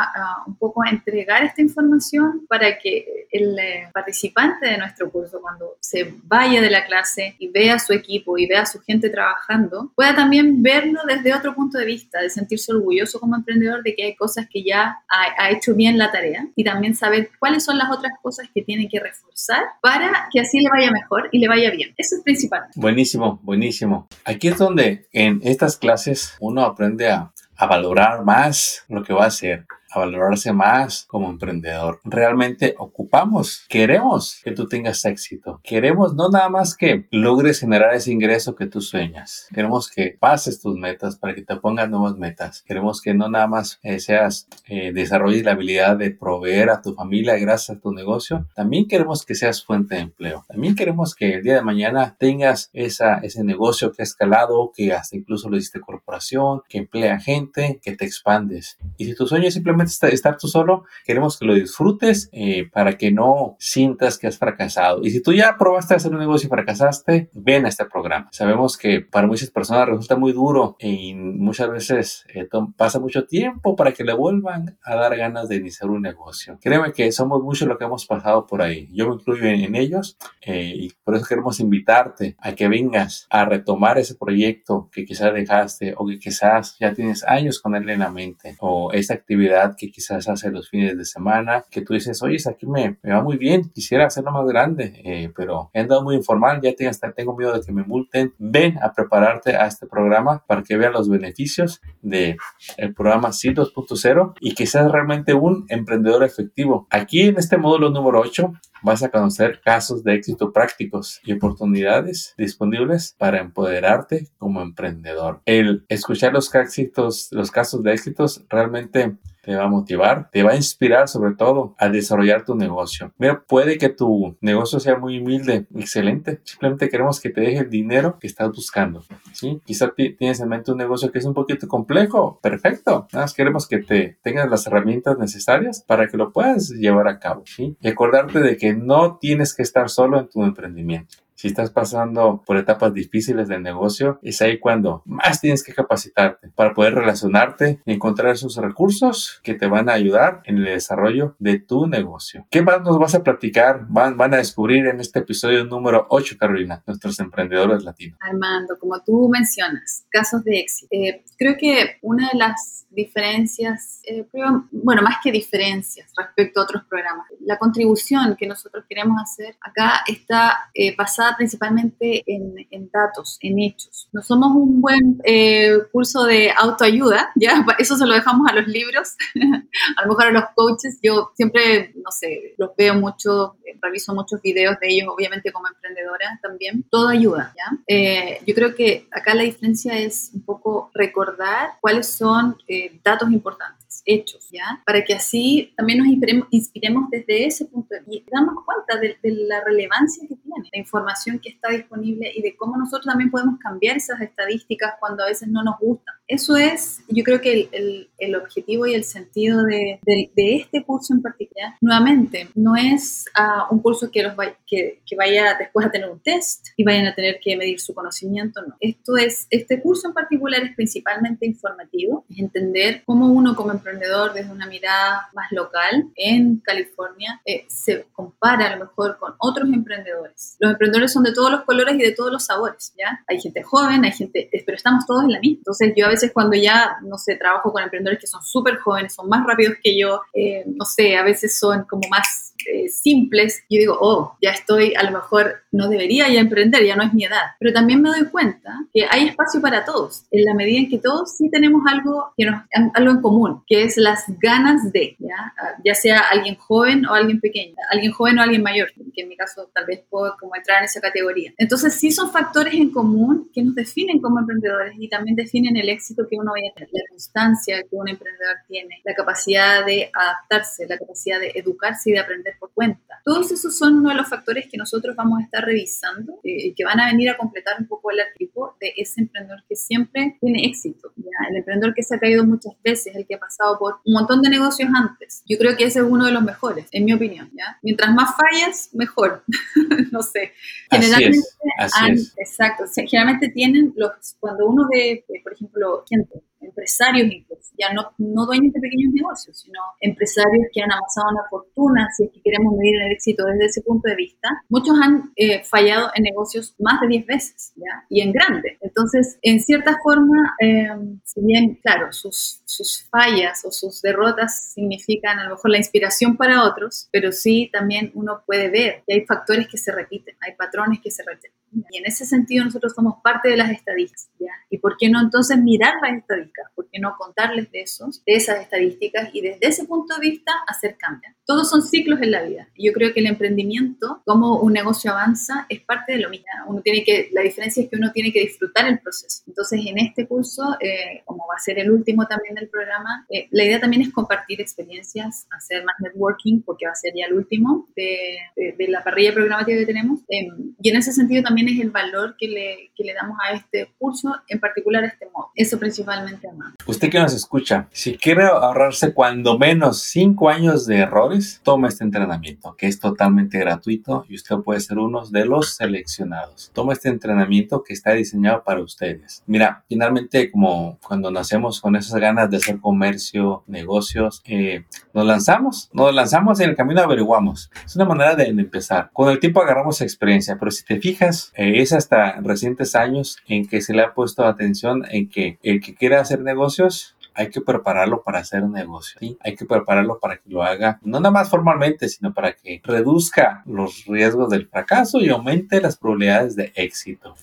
un 0.47 0.57
poco 0.57 0.83
entregar 0.85 1.43
esta 1.45 1.63
información 1.63 2.47
para 2.49 2.79
que 2.79 3.27
el 3.31 3.57
participante 3.93 4.67
de 4.67 4.79
nuestro 4.79 5.11
curso, 5.11 5.41
cuando 5.41 5.77
se 5.81 6.15
vaya 6.25 6.61
de 6.61 6.71
la 6.71 6.87
clase 6.87 7.37
y 7.39 7.49
vea 7.49 7.75
a 7.75 7.79
su 7.79 7.93
equipo 7.93 8.39
y 8.39 8.47
vea 8.47 8.63
a 8.63 8.67
su 8.67 8.81
gente 8.81 9.11
trabajando, 9.11 9.93
pueda 9.95 10.15
también 10.15 10.63
verlo 10.63 11.01
desde 11.07 11.35
otro 11.35 11.55
punto 11.55 11.79
de 11.79 11.85
vista, 11.85 12.21
de 12.21 12.31
sentirse 12.31 12.73
orgulloso 12.73 13.21
como 13.21 13.37
emprendedor 13.37 13.83
de 13.83 13.95
que 13.95 14.05
hay 14.05 14.17
cosas 14.17 14.47
que 14.51 14.63
ya 14.63 14.99
ha, 15.09 15.51
hecho 15.51 15.75
bien 15.75 15.97
la 15.97 16.11
tarea 16.11 16.47
y 16.55 16.65
también 16.65 16.95
saber 16.95 17.31
cuáles 17.39 17.65
son 17.65 17.79
las 17.79 17.91
otras 17.91 18.13
cosas 18.23 18.49
que 18.55 18.63
tiene 18.63 18.89
que 18.89 19.01
reforzar 19.01 19.65
para 19.81 20.29
que 20.33 20.41
así 20.41 20.61
le 20.61 20.69
vaya 20.69 20.91
mejor 20.91 21.29
y 21.33 21.39
le 21.39 21.49
vaya 21.49 21.71
bien. 21.71 21.95
Eso 21.97 22.17
es 22.17 22.23
principal. 22.23 22.65
Buenísimo, 22.75 23.41
buenísimo. 23.43 24.09
Aquí 24.29 24.49
es 24.49 24.59
donde 24.59 25.09
en 25.15 25.41
estas 25.43 25.79
clases 25.79 26.37
uno 26.39 26.63
aprende 26.63 27.11
a, 27.11 27.33
a 27.57 27.67
valorar 27.67 28.27
más 28.27 28.85
lo 28.87 29.03
que 29.03 29.15
va 29.15 29.25
a 29.25 29.29
hacer 29.29 29.65
a 29.99 30.07
valorarse 30.07 30.53
más 30.53 31.05
como 31.07 31.31
emprendedor. 31.31 32.01
Realmente 32.05 32.75
ocupamos, 32.79 33.65
queremos 33.69 34.41
que 34.43 34.53
tú 34.53 34.67
tengas 34.67 35.05
éxito. 35.05 35.61
Queremos 35.63 36.15
no 36.15 36.29
nada 36.29 36.49
más 36.49 36.77
que 36.77 37.07
logres 37.11 37.61
generar 37.61 37.95
ese 37.95 38.13
ingreso 38.13 38.55
que 38.55 38.67
tú 38.67 38.81
sueñas. 38.81 39.49
Queremos 39.53 39.91
que 39.91 40.17
pases 40.19 40.61
tus 40.61 40.77
metas 40.77 41.17
para 41.17 41.35
que 41.35 41.43
te 41.43 41.57
pongas 41.57 41.89
nuevas 41.91 42.17
metas. 42.17 42.63
Queremos 42.63 43.01
que 43.01 43.15
no 43.15 43.29
nada 43.29 43.47
más 43.47 43.79
eh, 43.83 44.01
seas, 44.01 44.49
eh, 44.67 44.93
desarrolles 44.93 45.45
la 45.45 45.53
habilidad 45.53 45.97
de 45.97 46.11
proveer 46.11 46.71
a 46.71 46.83
tu 46.83 46.95
familia 46.95 47.37
gracias 47.37 47.77
a 47.77 47.81
tu 47.81 47.93
negocio. 47.93 48.47
También 48.55 48.87
queremos 48.87 49.25
que 49.25 49.35
seas 49.35 49.65
fuente 49.65 49.97
de 49.97 50.03
empleo. 50.03 50.45
También 50.49 50.75
queremos 50.75 51.15
que 51.15 51.35
el 51.35 51.43
día 51.43 51.55
de 51.55 51.63
mañana 51.63 52.17
tengas 52.19 52.71
esa, 52.73 53.19
ese 53.19 53.45
negocio 53.45 53.93
que 53.93 54.03
ha 54.03 54.05
escalado, 54.05 54.73
que 54.75 54.93
hasta 54.93 55.17
incluso 55.17 55.49
lo 55.49 55.57
hiciste 55.57 55.81
corporación, 55.81 56.63
que 56.69 56.79
emplea 56.79 57.21
gente, 57.21 57.81
que 57.83 57.97
te 57.97 58.05
expandes. 58.05 58.79
Y 58.97 59.07
si 59.07 59.15
tu 59.15 59.27
sueño 59.27 59.49
es 59.49 59.55
simplemente 59.55 59.88
estar 59.89 60.37
tú 60.37 60.49
solo, 60.49 60.85
queremos 61.05 61.39
que 61.39 61.47
lo 61.47 61.55
disfrutes 61.55 62.29
eh, 62.33 62.69
para 62.73 62.97
que 62.97 63.11
no 63.11 63.57
sientas 63.59 64.19
que 64.19 64.27
has 64.27 64.39
fracasado. 64.39 65.01
Y 65.03 65.11
si 65.11 65.23
tú 65.23 65.33
ya 65.33 65.57
probaste 65.59 65.95
hacer 65.95 66.13
un 66.13 66.19
negocio 66.19 66.47
y 66.47 66.51
fracasaste, 66.51 67.31
ven 67.33 67.67
a 67.67 67.69
este 67.69 67.85
programa. 67.85 68.29
Sabemos 68.33 68.77
que 68.77 69.01
para 69.01 69.27
muchas 69.27 69.51
personas 69.51 69.89
resulta 69.89 70.17
muy 70.17 70.33
duro 70.33 70.77
y 70.79 71.15
muchas 71.15 71.71
veces 71.71 72.25
eh, 72.35 72.49
pasa 72.77 72.99
mucho 72.99 73.25
tiempo 73.27 73.77
para 73.77 73.93
que 73.93 74.05
le 74.05 74.13
vuelvan 74.13 74.79
a 74.83 74.95
dar 74.97 75.17
ganas 75.17 75.49
de 75.49 75.57
iniciar 75.57 75.91
un 75.91 76.03
negocio. 76.03 76.59
Créeme 76.61 76.93
que 76.93 77.11
somos 77.13 77.43
muchos 77.43 77.69
los 77.69 77.79
que 77.79 77.85
hemos 77.85 78.07
pasado 78.07 78.47
por 78.47 78.63
ahí. 78.63 78.89
Yo 78.93 79.09
me 79.09 79.15
incluyo 79.15 79.47
en, 79.47 79.75
ellos 79.75 80.17
eh, 80.43 80.73
y 80.75 80.93
por 81.05 81.15
eso 81.15 81.27
queremos 81.27 81.61
invitarte 81.61 82.37
a 82.41 82.53
que 82.53 82.69
vengas 82.69 83.27
a 83.31 83.45
retomar 83.45 83.99
ese 83.99 84.15
proyecto 84.15 84.89
que 84.93 85.05
quizás 85.05 85.33
dejaste 85.35 85.95
o 85.97 86.07
que 86.07 86.19
quizás 86.19 86.77
ya 86.79 86.93
tienes 86.95 87.25
años 87.25 87.61
con 87.61 87.75
él 87.75 87.89
en 87.89 88.01
la 88.01 88.11
mente 88.11 88.57
o 88.61 88.93
esa 88.93 89.15
actividad 89.15 89.68
actividad 89.69 89.79
que 89.79 89.91
quizás 89.91 90.29
hace 90.29 90.51
los 90.51 90.69
fines 90.69 90.97
de 90.97 91.05
semana, 91.05 91.65
que 91.71 91.83
tú 91.83 91.95
dices, 91.95 92.23
oye, 92.23 92.37
aquí 92.49 92.67
me, 92.67 92.99
me 93.03 93.13
va 93.13 93.23
muy 93.23 93.37
bien, 93.37 93.71
quisiera 93.71 94.07
hacerlo 94.07 94.33
más 94.33 94.47
grande, 94.47 95.01
eh, 95.05 95.33
pero 95.35 95.71
he 95.73 95.81
andado 95.81 96.03
muy 96.03 96.17
informal, 96.17 96.61
ya 96.61 96.73
hasta 96.89 97.13
tengo 97.13 97.37
miedo 97.37 97.53
de 97.53 97.61
que 97.61 97.73
me 97.73 97.83
multen. 97.83 98.35
Ven 98.39 98.79
a 98.83 98.93
prepararte 98.93 99.57
a 99.57 99.67
este 99.67 99.87
programa 99.87 100.45
para 100.47 100.63
que 100.63 100.77
veas 100.77 100.93
los 100.93 101.09
beneficios 101.09 101.81
del 102.03 102.37
el 102.77 102.95
programa 102.95 103.33
SIL 103.33 103.55
2.0 103.57 104.35
y 104.41 104.55
que 104.55 104.67
seas 104.67 104.91
realmente 104.91 105.35
un 105.35 105.67
emprendedor 105.69 106.23
efectivo. 106.25 106.87
Aquí 106.91 107.23
en 107.23 107.39
este 107.39 107.57
módulo 107.57 107.91
número 107.91 108.21
8 108.21 108.53
vas 108.83 109.03
a 109.03 109.11
conocer 109.11 109.61
casos 109.65 110.05
de 110.05 110.15
éxito 110.15 110.53
prácticos 110.53 111.21
y 111.25 111.33
oportunidades 111.33 112.35
disponibles 112.37 113.15
para 113.19 113.41
empoderarte 113.41 114.29
como 114.39 114.63
emprendedor. 114.63 115.41
El 115.45 115.85
escuchar 115.89 116.33
los 116.33 116.55
éxitos, 116.55 117.29
los 117.33 117.51
casos 117.51 117.83
de 117.83 117.93
éxitos 117.93 118.45
realmente 118.49 119.17
te 119.49 119.57
va 119.57 119.65
a 119.65 119.69
motivar, 119.69 120.29
te 120.31 120.43
va 120.43 120.51
a 120.51 120.57
inspirar 120.57 121.09
sobre 121.09 121.35
todo 121.35 121.75
a 121.79 121.89
desarrollar 121.89 122.45
tu 122.45 122.55
negocio. 122.55 123.15
Mira, 123.17 123.43
puede 123.49 123.79
que 123.79 123.89
tu 123.89 124.37
negocio 124.43 124.79
sea 124.79 124.99
muy 124.99 125.21
humilde, 125.21 125.67
excelente. 125.75 126.43
Simplemente 126.45 126.91
queremos 126.91 127.19
que 127.19 127.31
te 127.31 127.41
deje 127.41 127.61
el 127.61 127.71
dinero 127.71 128.19
que 128.21 128.27
estás 128.27 128.51
buscando. 128.51 129.03
¿sí? 129.33 129.59
Quizá 129.65 129.91
tienes 129.95 130.41
en 130.41 130.51
mente 130.51 130.71
un 130.71 130.77
negocio 130.77 131.11
que 131.11 131.19
es 131.19 131.25
un 131.25 131.33
poquito 131.33 131.67
complejo. 131.67 132.39
Perfecto. 132.43 133.09
Nada 133.11 133.25
más 133.25 133.33
queremos 133.33 133.67
que 133.67 133.79
te 133.79 134.19
tengas 134.23 134.51
las 134.51 134.67
herramientas 134.67 135.17
necesarias 135.17 135.83
para 135.83 136.09
que 136.09 136.19
lo 136.19 136.31
puedas 136.31 136.69
llevar 136.69 137.09
a 137.09 137.19
cabo. 137.19 137.45
¿sí? 137.47 137.75
Y 137.81 137.89
acordarte 137.89 138.41
de 138.41 138.59
que 138.59 138.75
no 138.75 139.17
tienes 139.17 139.55
que 139.55 139.63
estar 139.63 139.89
solo 139.89 140.21
en 140.21 140.29
tu 140.29 140.45
emprendimiento 140.45 141.17
si 141.39 141.47
estás 141.47 141.71
pasando 141.71 142.43
por 142.45 142.57
etapas 142.57 142.93
difíciles 142.93 143.47
del 143.47 143.63
negocio, 143.63 144.19
es 144.23 144.43
ahí 144.43 144.59
cuando 144.59 145.03
más 145.05 145.41
tienes 145.41 145.63
que 145.63 145.73
capacitarte 145.73 146.49
para 146.49 146.75
poder 146.75 146.97
relacionarte 146.97 147.81
y 147.87 147.93
encontrar 147.93 148.33
esos 148.33 148.57
recursos 148.57 149.39
que 149.45 149.55
te 149.55 149.69
van 149.69 149.89
a 149.89 149.93
ayudar 149.93 150.43
en 150.47 150.59
el 150.59 150.65
desarrollo 150.65 151.37
de 151.39 151.61
tu 151.61 151.87
negocio. 151.87 152.45
¿Qué 152.51 152.61
más 152.61 152.83
nos 152.83 152.99
vas 152.99 153.15
a 153.15 153.23
platicar? 153.23 153.87
Van, 153.89 154.17
van 154.17 154.35
a 154.35 154.39
descubrir 154.39 154.89
en 154.89 154.99
este 154.99 155.21
episodio 155.21 155.65
número 155.65 156.09
8, 156.11 156.35
Carolina, 156.41 156.83
nuestros 156.89 157.21
emprendedores 157.21 157.85
latinos. 157.85 158.19
Armando, 158.21 158.77
como 158.81 159.01
tú 159.05 159.29
mencionas, 159.29 160.07
casos 160.11 160.43
de 160.43 160.59
éxito. 160.59 160.89
Eh, 160.91 161.23
creo 161.37 161.55
que 161.57 161.99
una 162.03 162.31
de 162.33 162.39
las 162.39 162.88
diferencias, 162.91 164.01
eh, 164.05 164.27
bueno, 164.71 165.03
más 165.03 165.17
que 165.23 165.31
diferencias 165.31 166.11
respecto 166.17 166.61
a 166.61 166.65
otros 166.65 166.83
programas, 166.89 167.27
la 167.41 167.59
contribución 167.59 168.37
que 168.37 168.47
nosotros 168.47 168.85
queremos 168.89 169.17
hacer 169.23 169.57
acá 169.61 170.03
está 170.07 170.71
eh, 170.75 170.95
basada 170.97 171.37
principalmente 171.37 172.25
en, 172.27 172.91
datos, 172.93 173.39
en 173.41 173.59
hechos. 173.59 174.09
No 174.13 174.23
somos 174.23 174.53
un 174.55 174.81
buen 174.81 175.21
eh, 175.25 175.79
curso 175.93 176.25
de 176.25 176.51
autoayuda, 176.51 177.31
¿ya? 177.37 177.65
Eso 177.79 177.97
se 177.97 178.07
lo 178.07 178.15
dejamos 178.15 178.49
a 178.49 178.55
los 178.55 178.67
libros, 178.67 179.17
a 179.97 180.03
lo 180.03 180.09
mejor 180.09 180.27
a 180.27 180.31
los 180.31 180.45
coaches. 180.55 180.99
Yo 181.03 181.31
siempre, 181.35 181.93
no 181.97 182.11
sé, 182.11 182.55
los 182.57 182.71
veo 182.77 182.95
mucho, 182.95 183.57
eh, 183.65 183.79
reviso 183.81 184.15
muchos 184.15 184.41
videos 184.43 184.79
de 184.81 184.89
ellos, 184.89 185.09
obviamente 185.09 185.53
como 185.53 185.69
emprendedora 185.69 186.39
también. 186.43 186.85
Todo 186.91 187.09
ayuda, 187.09 187.55
¿ya? 187.57 187.79
Eh, 187.87 188.41
yo 188.47 188.55
creo 188.55 188.75
que 188.75 189.07
acá 189.11 189.35
la 189.35 189.43
diferencia 189.43 189.99
es 189.99 190.31
un 190.35 190.43
poco 190.43 190.91
recordar 190.95 191.73
cuáles 191.81 192.07
son 192.07 192.57
datos 193.03 193.31
importantes 193.31 194.03
hechos, 194.05 194.49
¿ya? 194.51 194.83
Para 194.87 195.05
que 195.05 195.15
así 195.15 195.73
también 195.77 195.99
nos 195.99 196.09
inspiremos, 196.51 197.11
desde 197.11 197.47
ese 197.47 197.67
punto 197.67 197.95
de 197.95 198.01
vista 198.01 198.31
y 198.31 198.35
damos 198.35 198.65
cuenta 198.65 198.99
de, 199.01 199.19
la 199.23 199.63
relevancia 199.65 200.27
que 200.27 200.35
tiene 200.37 200.69
la 200.73 200.79
información 200.79 201.39
que 201.39 201.51
está 201.51 201.71
disponible 201.71 202.33
y 202.35 202.43
de 202.43 202.57
cómo 202.57 202.77
nosotros 202.77 203.07
también 203.07 203.31
podemos 203.31 203.59
cambiar 203.59 203.97
esas 203.97 204.21
estadísticas 204.21 204.95
cuando 204.99 205.23
a 205.25 205.27
veces 205.27 205.49
no 205.49 205.63
nos 205.63 205.79
gustan. 205.79 206.15
Eso 206.29 206.57
es, 206.59 207.01
yo 207.09 207.25
creo 207.25 207.41
que 207.41 207.71
el, 207.73 208.37
objetivo 208.37 208.87
y 208.87 208.95
el 208.95 209.05
sentido 209.05 209.65
de, 209.65 209.99
este 210.37 210.85
curso 210.85 211.15
en 211.15 211.23
particular. 211.23 211.75
Nuevamente, 211.81 212.49
no 212.55 212.77
es 212.77 213.25
uh, 213.39 213.75
un 213.75 213.81
curso 213.81 214.11
que, 214.11 214.23
los 214.23 214.35
que 214.69 215.17
vaya 215.17 215.57
después 215.59 215.87
a 215.87 215.91
tener 215.91 216.11
un 216.11 216.21
test 216.21 216.69
y 216.77 216.85
vayan 216.85 217.07
a 217.07 217.15
tener 217.15 217.41
que 217.43 217.57
medir 217.57 217.81
su 217.81 217.95
conocimiento, 217.95 218.61
no. 218.63 218.77
Esto 218.81 219.17
es, 219.17 219.47
este 219.49 219.81
curso 219.81 220.09
en 220.09 220.15
particular 220.15 220.63
es 220.63 220.75
principalmente 220.77 221.47
informativo, 221.47 222.27
es 222.29 222.39
entender 222.39 223.03
cómo 223.07 223.33
uno 223.33 223.57
como 223.57 223.73
emprendedor 223.73 224.35
desde 224.35 224.53
una 224.53 224.67
mirada 224.67 225.29
más 225.35 225.51
local 225.51 226.11
en 226.15 226.59
California 226.59 227.41
eh, 227.47 227.65
se 227.69 228.07
compara 228.13 228.67
a 228.67 228.77
lo 228.77 228.85
mejor 228.85 229.19
con 229.19 229.33
otros 229.39 229.69
emprendedores. 229.73 230.57
Los 230.59 230.73
emprendedores 230.73 231.13
son 231.13 231.23
de 231.23 231.33
todos 231.33 231.51
los 231.51 231.63
colores 231.63 231.95
y 231.95 232.03
de 232.03 232.13
todos 232.13 232.31
los 232.31 232.45
sabores, 232.45 232.93
¿ya? 232.99 233.25
Hay 233.27 233.41
gente 233.41 233.63
joven, 233.63 234.05
hay 234.05 234.13
gente, 234.13 234.51
pero 234.67 234.77
estamos 234.77 235.07
todos 235.07 235.25
en 235.25 235.33
la 235.33 235.41
misma. 235.41 235.59
Entonces 235.61 235.95
yo 235.97 236.07
a 236.07 236.11
veces 236.11 236.18
cuando 236.33 236.57
ya, 236.57 236.99
no 237.03 237.19
sé, 237.19 237.37
trabajo 237.37 237.73
con 237.73 237.83
emprendedores 237.83 238.21
que 238.21 238.27
son 238.27 238.43
súper 238.43 238.79
jóvenes, 238.79 239.15
son 239.15 239.29
más 239.29 239.47
rápidos 239.47 239.77
que 239.83 239.99
yo, 239.99 240.23
eh, 240.35 240.65
no 240.67 240.85
sé, 240.85 241.17
a 241.17 241.23
veces 241.23 241.59
son 241.59 241.85
como 241.85 242.03
más 242.09 242.48
eh, 242.67 242.89
simples, 242.89 243.65
yo 243.71 243.79
digo, 243.79 243.97
oh, 244.01 244.37
ya 244.43 244.51
estoy, 244.51 244.95
a 244.95 245.03
lo 245.05 245.13
mejor 245.13 245.63
no 245.71 245.89
debería 245.89 246.29
ya 246.29 246.41
emprender, 246.41 246.85
ya 246.85 246.97
no 246.97 247.03
es 247.03 247.15
mi 247.15 247.25
edad. 247.25 247.53
Pero 247.59 247.73
también 247.73 248.03
me 248.03 248.11
doy 248.11 248.27
cuenta 248.29 248.75
que 248.93 249.07
hay 249.09 249.29
espacio 249.29 249.61
para 249.61 249.85
todos, 249.85 250.25
en 250.31 250.45
la 250.45 250.55
medida 250.55 250.79
en 250.79 250.89
que 250.89 250.99
todos 250.99 251.37
sí 251.37 251.51
tenemos 251.51 251.83
algo, 251.89 252.33
que 252.37 252.47
nos, 252.47 252.63
algo 252.95 253.11
en 253.13 253.21
común, 253.21 253.63
que 253.67 253.85
es 253.85 253.97
las 253.97 254.25
ganas 254.41 254.93
de, 254.93 255.17
¿ya? 255.19 255.55
ya 255.85 255.95
sea 255.95 256.19
alguien 256.31 256.57
joven 256.57 257.07
o 257.07 257.15
alguien 257.15 257.41
pequeño, 257.41 257.75
alguien 257.91 258.13
joven 258.13 258.39
o 258.39 258.43
alguien 258.43 258.63
mayor, 258.63 258.89
que 259.15 259.23
en 259.23 259.29
mi 259.29 259.37
caso 259.37 259.71
tal 259.75 259.87
vez 259.87 260.03
puedo 260.09 260.37
como 260.39 260.57
entrar 260.57 260.79
en 260.79 260.85
esa 260.85 261.01
categoría. 261.01 261.53
Entonces 261.59 261.95
sí 261.95 262.11
son 262.11 262.31
factores 262.31 262.75
en 262.75 262.91
común 262.91 263.51
que 263.53 263.63
nos 263.63 263.75
definen 263.75 264.21
como 264.21 264.41
emprendedores 264.41 264.95
y 264.99 265.09
también 265.09 265.37
definen 265.37 265.77
el 265.77 265.89
éxito 265.89 266.27
que 266.29 266.37
uno 266.37 266.53
vaya 266.53 266.71
a 266.71 266.75
tener, 266.75 266.91
la 266.93 267.09
constancia 267.11 267.83
que 267.83 267.97
un 267.97 268.09
emprendedor 268.09 268.57
tiene, 268.67 269.01
la 269.05 269.15
capacidad 269.15 269.85
de 269.85 270.11
adaptarse, 270.13 270.87
la 270.87 270.99
capacidad 270.99 271.41
de 271.41 271.53
educarse 271.55 272.11
y 272.11 272.13
de 272.15 272.21
aprender 272.21 272.48
por 272.59 272.73
cuenta. 272.73 273.21
Todos 273.25 273.51
esos 273.53 273.77
son 273.77 273.97
uno 273.97 274.11
de 274.11 274.15
los 274.15 274.29
factores 274.29 274.69
que 274.71 274.77
nosotros 274.77 275.15
vamos 275.17 275.41
a 275.41 275.45
estar 275.45 275.65
revisando 275.65 276.35
eh, 276.45 276.69
y 276.69 276.75
que 276.75 276.85
van 276.85 277.01
a 277.01 277.07
venir 277.07 277.31
a 277.31 277.37
completar 277.37 277.77
un 277.79 277.87
poco 277.87 278.11
el 278.11 278.21
archivo 278.21 278.77
de 278.81 278.93
ese 278.97 279.21
emprendedor 279.23 279.65
que 279.69 279.77
siempre 279.77 280.37
tiene 280.41 280.65
éxito. 280.67 281.13
El 281.51 281.57
emprendedor 281.57 281.95
que 281.95 282.03
se 282.03 282.15
ha 282.15 282.19
caído 282.19 282.45
muchas 282.45 282.75
veces, 282.83 283.15
el 283.15 283.27
que 283.27 283.35
ha 283.35 283.39
pasado 283.39 283.79
por 283.79 284.01
un 284.05 284.15
montón 284.15 284.43
de 284.43 284.51
negocios 284.51 284.89
antes. 284.95 285.43
Yo 285.47 285.59
creo 285.59 285.77
que 285.77 285.85
ese 285.85 286.01
es 286.01 286.05
uno 286.09 286.27
de 286.27 286.33
los 286.33 286.43
mejores, 286.43 286.87
en 286.93 287.05
mi 287.05 287.13
opinión. 287.13 287.51
¿ya? 287.55 287.79
Mientras 287.83 288.15
más 288.15 288.35
fallas, 288.37 288.91
mejor. 288.93 289.45
no 290.13 290.23
sé. 290.23 290.53
Generalmente, 290.91 291.39
así 291.79 292.13
es, 292.13 292.35
exacto. 292.37 292.85
generalmente 292.95 293.49
tienen 293.49 293.93
los, 293.97 294.37
cuando 294.41 294.67
uno 294.67 294.89
ve, 294.91 295.25
eh, 295.29 295.43
por 295.43 295.53
ejemplo, 295.53 296.05
gente 296.09 296.43
empresarios 296.79 297.29
incluso, 297.33 297.73
ya 297.79 297.93
no, 297.93 298.13
no 298.19 298.47
dueños 298.47 298.73
de 298.73 298.81
pequeños 298.81 299.13
negocios, 299.13 299.61
sino 299.61 299.81
empresarios 300.01 300.67
que 300.73 300.83
han 300.83 300.93
amasado 300.93 301.29
una 301.31 301.49
fortuna, 301.51 302.09
si 302.17 302.25
es 302.25 302.31
que 302.33 302.41
queremos 302.43 302.75
medir 302.77 303.03
el 303.03 303.13
éxito 303.13 303.45
desde 303.47 303.67
ese 303.67 303.83
punto 303.83 304.09
de 304.09 304.17
vista, 304.17 304.49
muchos 304.69 304.97
han 305.01 305.33
eh, 305.37 305.65
fallado 305.65 306.11
en 306.15 306.23
negocios 306.23 306.75
más 306.79 307.01
de 307.01 307.09
10 307.09 307.27
veces, 307.27 307.73
¿ya? 307.77 308.05
Y 308.09 308.21
en 308.21 308.33
grande. 308.33 308.79
Entonces, 308.81 309.39
en 309.43 309.61
cierta 309.61 309.97
forma, 310.03 310.55
eh, 310.61 310.89
si 311.25 311.41
bien, 311.43 311.79
claro, 311.83 312.13
sus, 312.13 312.63
sus 312.65 313.09
fallas 313.11 313.65
o 313.65 313.73
sus 313.73 314.01
derrotas 314.03 314.73
significan 314.75 315.39
a 315.39 315.45
lo 315.45 315.51
mejor 315.51 315.71
la 315.71 315.79
inspiración 315.79 316.37
para 316.37 316.65
otros, 316.65 317.09
pero 317.11 317.33
sí 317.33 317.71
también 317.73 318.11
uno 318.15 318.43
puede 318.47 318.71
ver 318.71 319.03
que 319.07 319.15
hay 319.15 319.27
factores 319.27 319.69
que 319.69 319.79
se 319.79 319.93
repiten, 319.93 320.37
hay 320.41 320.55
patrones 320.55 321.01
que 321.03 321.11
se 321.11 321.23
repiten. 321.23 321.53
Y 321.73 321.99
en 321.99 322.07
ese 322.07 322.25
sentido 322.25 322.65
nosotros 322.65 322.93
somos 322.95 323.15
parte 323.23 323.49
de 323.49 323.57
las 323.57 323.71
estadísticas, 323.71 324.31
¿ya? 324.39 324.53
¿Y 324.71 324.79
por 324.79 324.97
qué 324.97 325.09
no 325.09 325.21
entonces 325.21 325.59
mirar 325.59 325.95
las 326.03 326.19
estadísticas? 326.19 326.67
¿Por 326.75 326.89
qué 326.91 326.99
no 327.01 327.15
contarles 327.19 327.71
de 327.71 327.83
esos, 327.83 328.23
de 328.25 328.35
esas 328.35 328.61
estadísticas 328.61 329.31
y 329.33 329.41
desde 329.41 329.67
ese 329.67 329.85
punto 329.85 330.15
de 330.15 330.21
vista 330.21 330.53
hacer 330.67 330.97
cambios? 330.97 331.35
Todos 331.45 331.71
son 331.71 331.83
ciclos 331.83 332.21
en 332.23 332.31
la 332.31 332.43
vida. 332.43 332.69
Yo 332.77 332.93
creo 332.93 333.13
que 333.13 333.21
el 333.21 333.27
emprendimiento, 333.27 334.23
como 334.25 334.61
un 334.61 334.73
negocio 334.73 335.11
avanza, 335.11 335.67
es 335.69 335.81
parte 335.81 336.13
de 336.13 336.19
lo 336.19 336.29
mismo. 336.29 336.47
Uno 336.67 336.83
tiene 336.83 337.03
que, 337.05 337.31
la 337.33 337.41
diferencia 337.41 337.83
es 337.83 337.89
que 337.89 337.97
uno 337.97 338.13
tiene 338.13 338.33
que 338.33 338.41
disfrutar 338.41 338.87
el 338.87 338.99
proceso. 338.99 339.43
Entonces, 339.47 339.81
en 339.85 339.99
este 339.99 340.27
curso, 340.27 340.77
eh, 340.81 341.23
como 341.25 341.47
va 341.47 341.55
a 341.57 341.61
ser 341.61 341.79
el 341.79 341.91
último 341.91 342.27
también 342.27 342.55
del 342.55 342.69
programa, 342.69 343.27
eh, 343.31 343.49
la 343.51 343.65
idea 343.65 343.81
también 343.81 344.03
es 344.03 344.13
compartir 344.13 344.61
experiencias, 344.61 345.47
hacer 345.51 345.85
más 345.85 345.97
networking, 346.01 346.63
porque 346.63 346.87
va 346.87 346.93
a 346.93 346.95
ser 346.95 347.13
ya 347.17 347.27
el 347.27 347.35
último 347.35 347.89
de, 347.97 348.39
de, 348.57 348.89
la 348.89 349.03
parrilla 349.03 349.33
programática 349.33 349.79
que 349.79 349.87
tenemos. 349.87 350.21
Eh, 350.29 350.49
y 350.81 350.91
en 350.91 350.97
ese 350.97 351.13
sentido 351.13 351.43
también 351.43 351.58
es 351.67 351.81
el 351.81 351.91
valor 351.91 352.37
que 352.39 352.49
le, 352.49 352.91
que 352.95 353.05
le 353.05 353.15
damos 353.15 353.39
a 353.43 353.55
este 353.55 353.93
curso, 353.99 354.35
en 354.49 354.61
particular 354.61 355.03
a 355.03 355.09
este 355.09 355.29
modo. 355.33 355.51
Eso 355.55 355.79
principalmente, 355.79 356.49
más. 356.53 356.75
Usted 356.87 357.11
que 357.11 357.19
nos 357.19 357.35
escucha, 357.35 357.89
si 357.91 358.17
quiere 358.17 358.45
ahorrarse 358.45 359.15
cuando 359.15 359.59
menos 359.59 360.03
cinco 360.03 360.49
años 360.49 360.87
de 360.87 360.99
errores, 360.99 361.61
toma 361.65 361.89
este 361.89 362.05
entrenamiento 362.05 362.77
que 362.77 362.87
es 362.87 363.01
totalmente 363.01 363.59
gratuito 363.59 364.25
y 364.29 364.35
usted 364.35 364.57
puede 364.57 364.81
ser 364.81 364.99
uno 364.99 365.27
de 365.27 365.45
los 365.45 365.75
seleccionados. 365.75 366.71
Toma 366.75 366.93
este 366.93 367.09
entrenamiento 367.09 367.83
que 367.83 367.95
está 367.95 368.13
diseñado 368.13 368.63
para 368.63 368.83
ustedes. 368.83 369.43
Mira, 369.47 369.85
finalmente 369.89 370.51
como 370.51 370.99
cuando 371.07 371.31
nacemos 371.31 371.81
con 371.81 371.97
esas 371.97 372.21
ganas 372.21 372.51
de 372.51 372.59
hacer 372.59 372.79
comercio, 372.81 373.65
negocios, 373.67 374.43
eh, 374.45 374.85
nos 375.15 375.27
lanzamos, 375.27 375.91
nos 375.93 376.15
lanzamos 376.15 376.61
en 376.61 376.71
el 376.71 376.77
camino 376.77 377.01
averiguamos. 377.01 377.71
Es 377.85 377.97
una 377.97 378.05
manera 378.05 378.35
de, 378.35 378.49
empezar. 378.49 379.11
Con 379.13 379.29
el 379.31 379.39
tiempo 379.39 379.63
agarramos 379.63 380.01
experiencia, 380.01 380.57
pero 380.59 380.71
si 380.71 380.85
te 380.85 381.01
fijas, 381.01 381.48
eh, 381.55 381.81
es 381.81 381.93
hasta 381.93 382.41
recientes 382.41 382.95
años 382.95 383.39
en 383.47 383.67
que 383.67 383.81
se 383.81 383.95
le 383.95 384.03
ha 384.03 384.15
puesto 384.15 384.45
atención 384.45 385.05
en 385.11 385.29
que 385.29 385.59
el 385.63 385.81
que 385.81 385.95
quiera 385.95 386.21
hacer 386.21 386.41
negocios 386.41 387.17
hay 387.39 387.51
que 387.51 387.61
prepararlo 387.61 388.23
para 388.23 388.41
hacer 388.41 388.65
negocio. 388.65 389.17
¿sí? 389.21 389.39
Hay 389.41 389.55
que 389.55 389.65
prepararlo 389.65 390.19
para 390.19 390.39
que 390.39 390.51
lo 390.51 390.65
haga, 390.65 390.99
no 391.03 391.21
nada 391.21 391.31
más 391.31 391.49
formalmente, 391.49 392.09
sino 392.09 392.35
para 392.35 392.53
que 392.53 392.81
reduzca 392.83 393.63
los 393.65 394.07
riesgos 394.07 394.51
del 394.51 394.67
fracaso 394.67 395.21
y 395.21 395.29
aumente 395.29 395.81
las 395.81 395.97
probabilidades 395.97 396.57
de 396.57 396.73
éxito. 396.75 397.37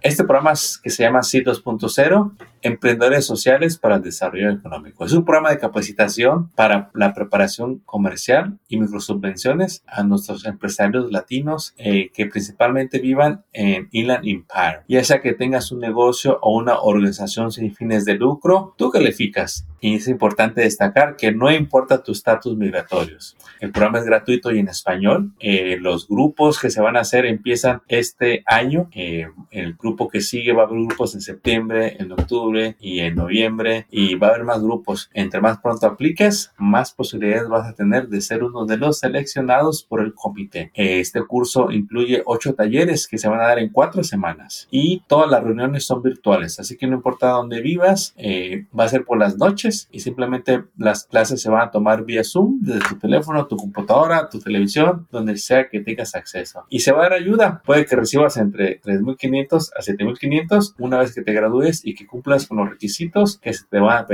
Este 0.00 0.24
programa 0.24 0.54
que 0.82 0.90
se 0.90 1.02
llama 1.02 1.22
CIT 1.22 1.46
2.0, 1.46 2.32
Emprendedores 2.64 3.26
Sociales 3.26 3.76
para 3.76 3.96
el 3.96 4.02
Desarrollo 4.02 4.50
Económico. 4.50 5.04
Es 5.04 5.12
un 5.12 5.26
programa 5.26 5.50
de 5.50 5.58
capacitación 5.58 6.50
para 6.56 6.90
la 6.94 7.12
preparación 7.12 7.80
comercial 7.84 8.58
y 8.68 8.78
microsubvenciones 8.78 9.84
a 9.86 10.02
nuestros 10.02 10.46
empresarios 10.46 11.12
latinos 11.12 11.74
eh, 11.76 12.10
que 12.14 12.24
principalmente 12.24 13.00
vivan 13.00 13.44
en 13.52 13.88
Inland 13.92 14.26
Empire. 14.26 14.80
Ya 14.88 15.04
sea 15.04 15.20
que 15.20 15.34
tengas 15.34 15.72
un 15.72 15.80
negocio 15.80 16.38
o 16.40 16.56
una 16.56 16.80
organización 16.80 17.52
sin 17.52 17.74
fines 17.74 18.06
de 18.06 18.14
lucro, 18.14 18.74
tú 18.78 18.90
calificas. 18.90 19.66
Y 19.80 19.96
es 19.96 20.08
importante 20.08 20.62
destacar 20.62 21.16
que 21.16 21.32
no 21.32 21.52
importa 21.52 22.02
tu 22.02 22.12
estatus 22.12 22.56
migratorios. 22.56 23.36
El 23.60 23.72
programa 23.72 23.98
es 23.98 24.06
gratuito 24.06 24.50
y 24.50 24.58
en 24.58 24.68
español. 24.68 25.34
Eh, 25.40 25.76
los 25.78 26.08
grupos 26.08 26.58
que 26.58 26.70
se 26.70 26.80
van 26.80 26.96
a 26.96 27.00
hacer 27.00 27.26
empiezan 27.26 27.82
este 27.88 28.42
año. 28.46 28.88
Eh, 28.92 29.26
el 29.50 29.74
grupo 29.74 30.08
que 30.08 30.22
sigue 30.22 30.54
va 30.54 30.62
a 30.62 30.66
haber 30.66 30.78
grupos 30.78 31.14
en 31.14 31.20
septiembre, 31.20 31.98
en 31.98 32.10
octubre 32.10 32.53
y 32.80 33.00
en 33.00 33.16
noviembre 33.16 33.86
y 33.90 34.14
va 34.14 34.28
a 34.28 34.30
haber 34.30 34.44
más 34.44 34.62
grupos. 34.62 35.10
Entre 35.12 35.40
más 35.40 35.58
pronto 35.58 35.86
apliques, 35.86 36.52
más 36.58 36.92
posibilidades 36.92 37.48
vas 37.48 37.68
a 37.68 37.74
tener 37.74 38.08
de 38.08 38.20
ser 38.20 38.42
uno 38.42 38.66
de 38.66 38.76
los 38.76 38.98
seleccionados 38.98 39.82
por 39.82 40.00
el 40.00 40.14
comité. 40.14 40.70
Este 40.74 41.22
curso 41.24 41.70
incluye 41.70 42.22
ocho 42.26 42.54
talleres 42.54 43.08
que 43.08 43.18
se 43.18 43.28
van 43.28 43.40
a 43.40 43.48
dar 43.48 43.58
en 43.58 43.70
cuatro 43.70 44.04
semanas 44.04 44.68
y 44.70 45.02
todas 45.06 45.30
las 45.30 45.42
reuniones 45.42 45.84
son 45.84 46.02
virtuales, 46.02 46.58
así 46.60 46.76
que 46.76 46.86
no 46.86 46.96
importa 46.96 47.28
dónde 47.30 47.60
vivas, 47.60 48.14
eh, 48.16 48.66
va 48.78 48.84
a 48.84 48.88
ser 48.88 49.04
por 49.04 49.18
las 49.18 49.36
noches 49.36 49.88
y 49.90 50.00
simplemente 50.00 50.64
las 50.76 51.04
clases 51.04 51.40
se 51.40 51.50
van 51.50 51.62
a 51.62 51.70
tomar 51.70 52.04
vía 52.04 52.24
Zoom 52.24 52.58
desde 52.60 52.88
tu 52.88 52.98
teléfono, 52.98 53.46
tu 53.46 53.56
computadora, 53.56 54.28
tu 54.28 54.38
televisión, 54.38 55.06
donde 55.10 55.36
sea 55.36 55.68
que 55.68 55.80
tengas 55.80 56.14
acceso. 56.14 56.64
Y 56.68 56.80
se 56.80 56.92
va 56.92 57.00
a 57.00 57.02
dar 57.04 57.12
ayuda. 57.14 57.62
Puede 57.64 57.86
que 57.86 57.96
recibas 57.96 58.36
entre 58.36 58.80
3.500 58.80 59.70
a 59.76 59.82
7500 59.82 60.74
una 60.78 60.98
vez 60.98 61.14
que 61.14 61.22
te 61.22 61.32
gradúes 61.32 61.84
y 61.84 61.94
que 61.94 62.06
cumplas 62.06 62.43
con 62.46 62.58
los 62.58 62.70
requisitos 62.70 63.38
que 63.38 63.52
se 63.52 63.64
te 63.66 63.78
van 63.78 63.98
a 63.98 64.06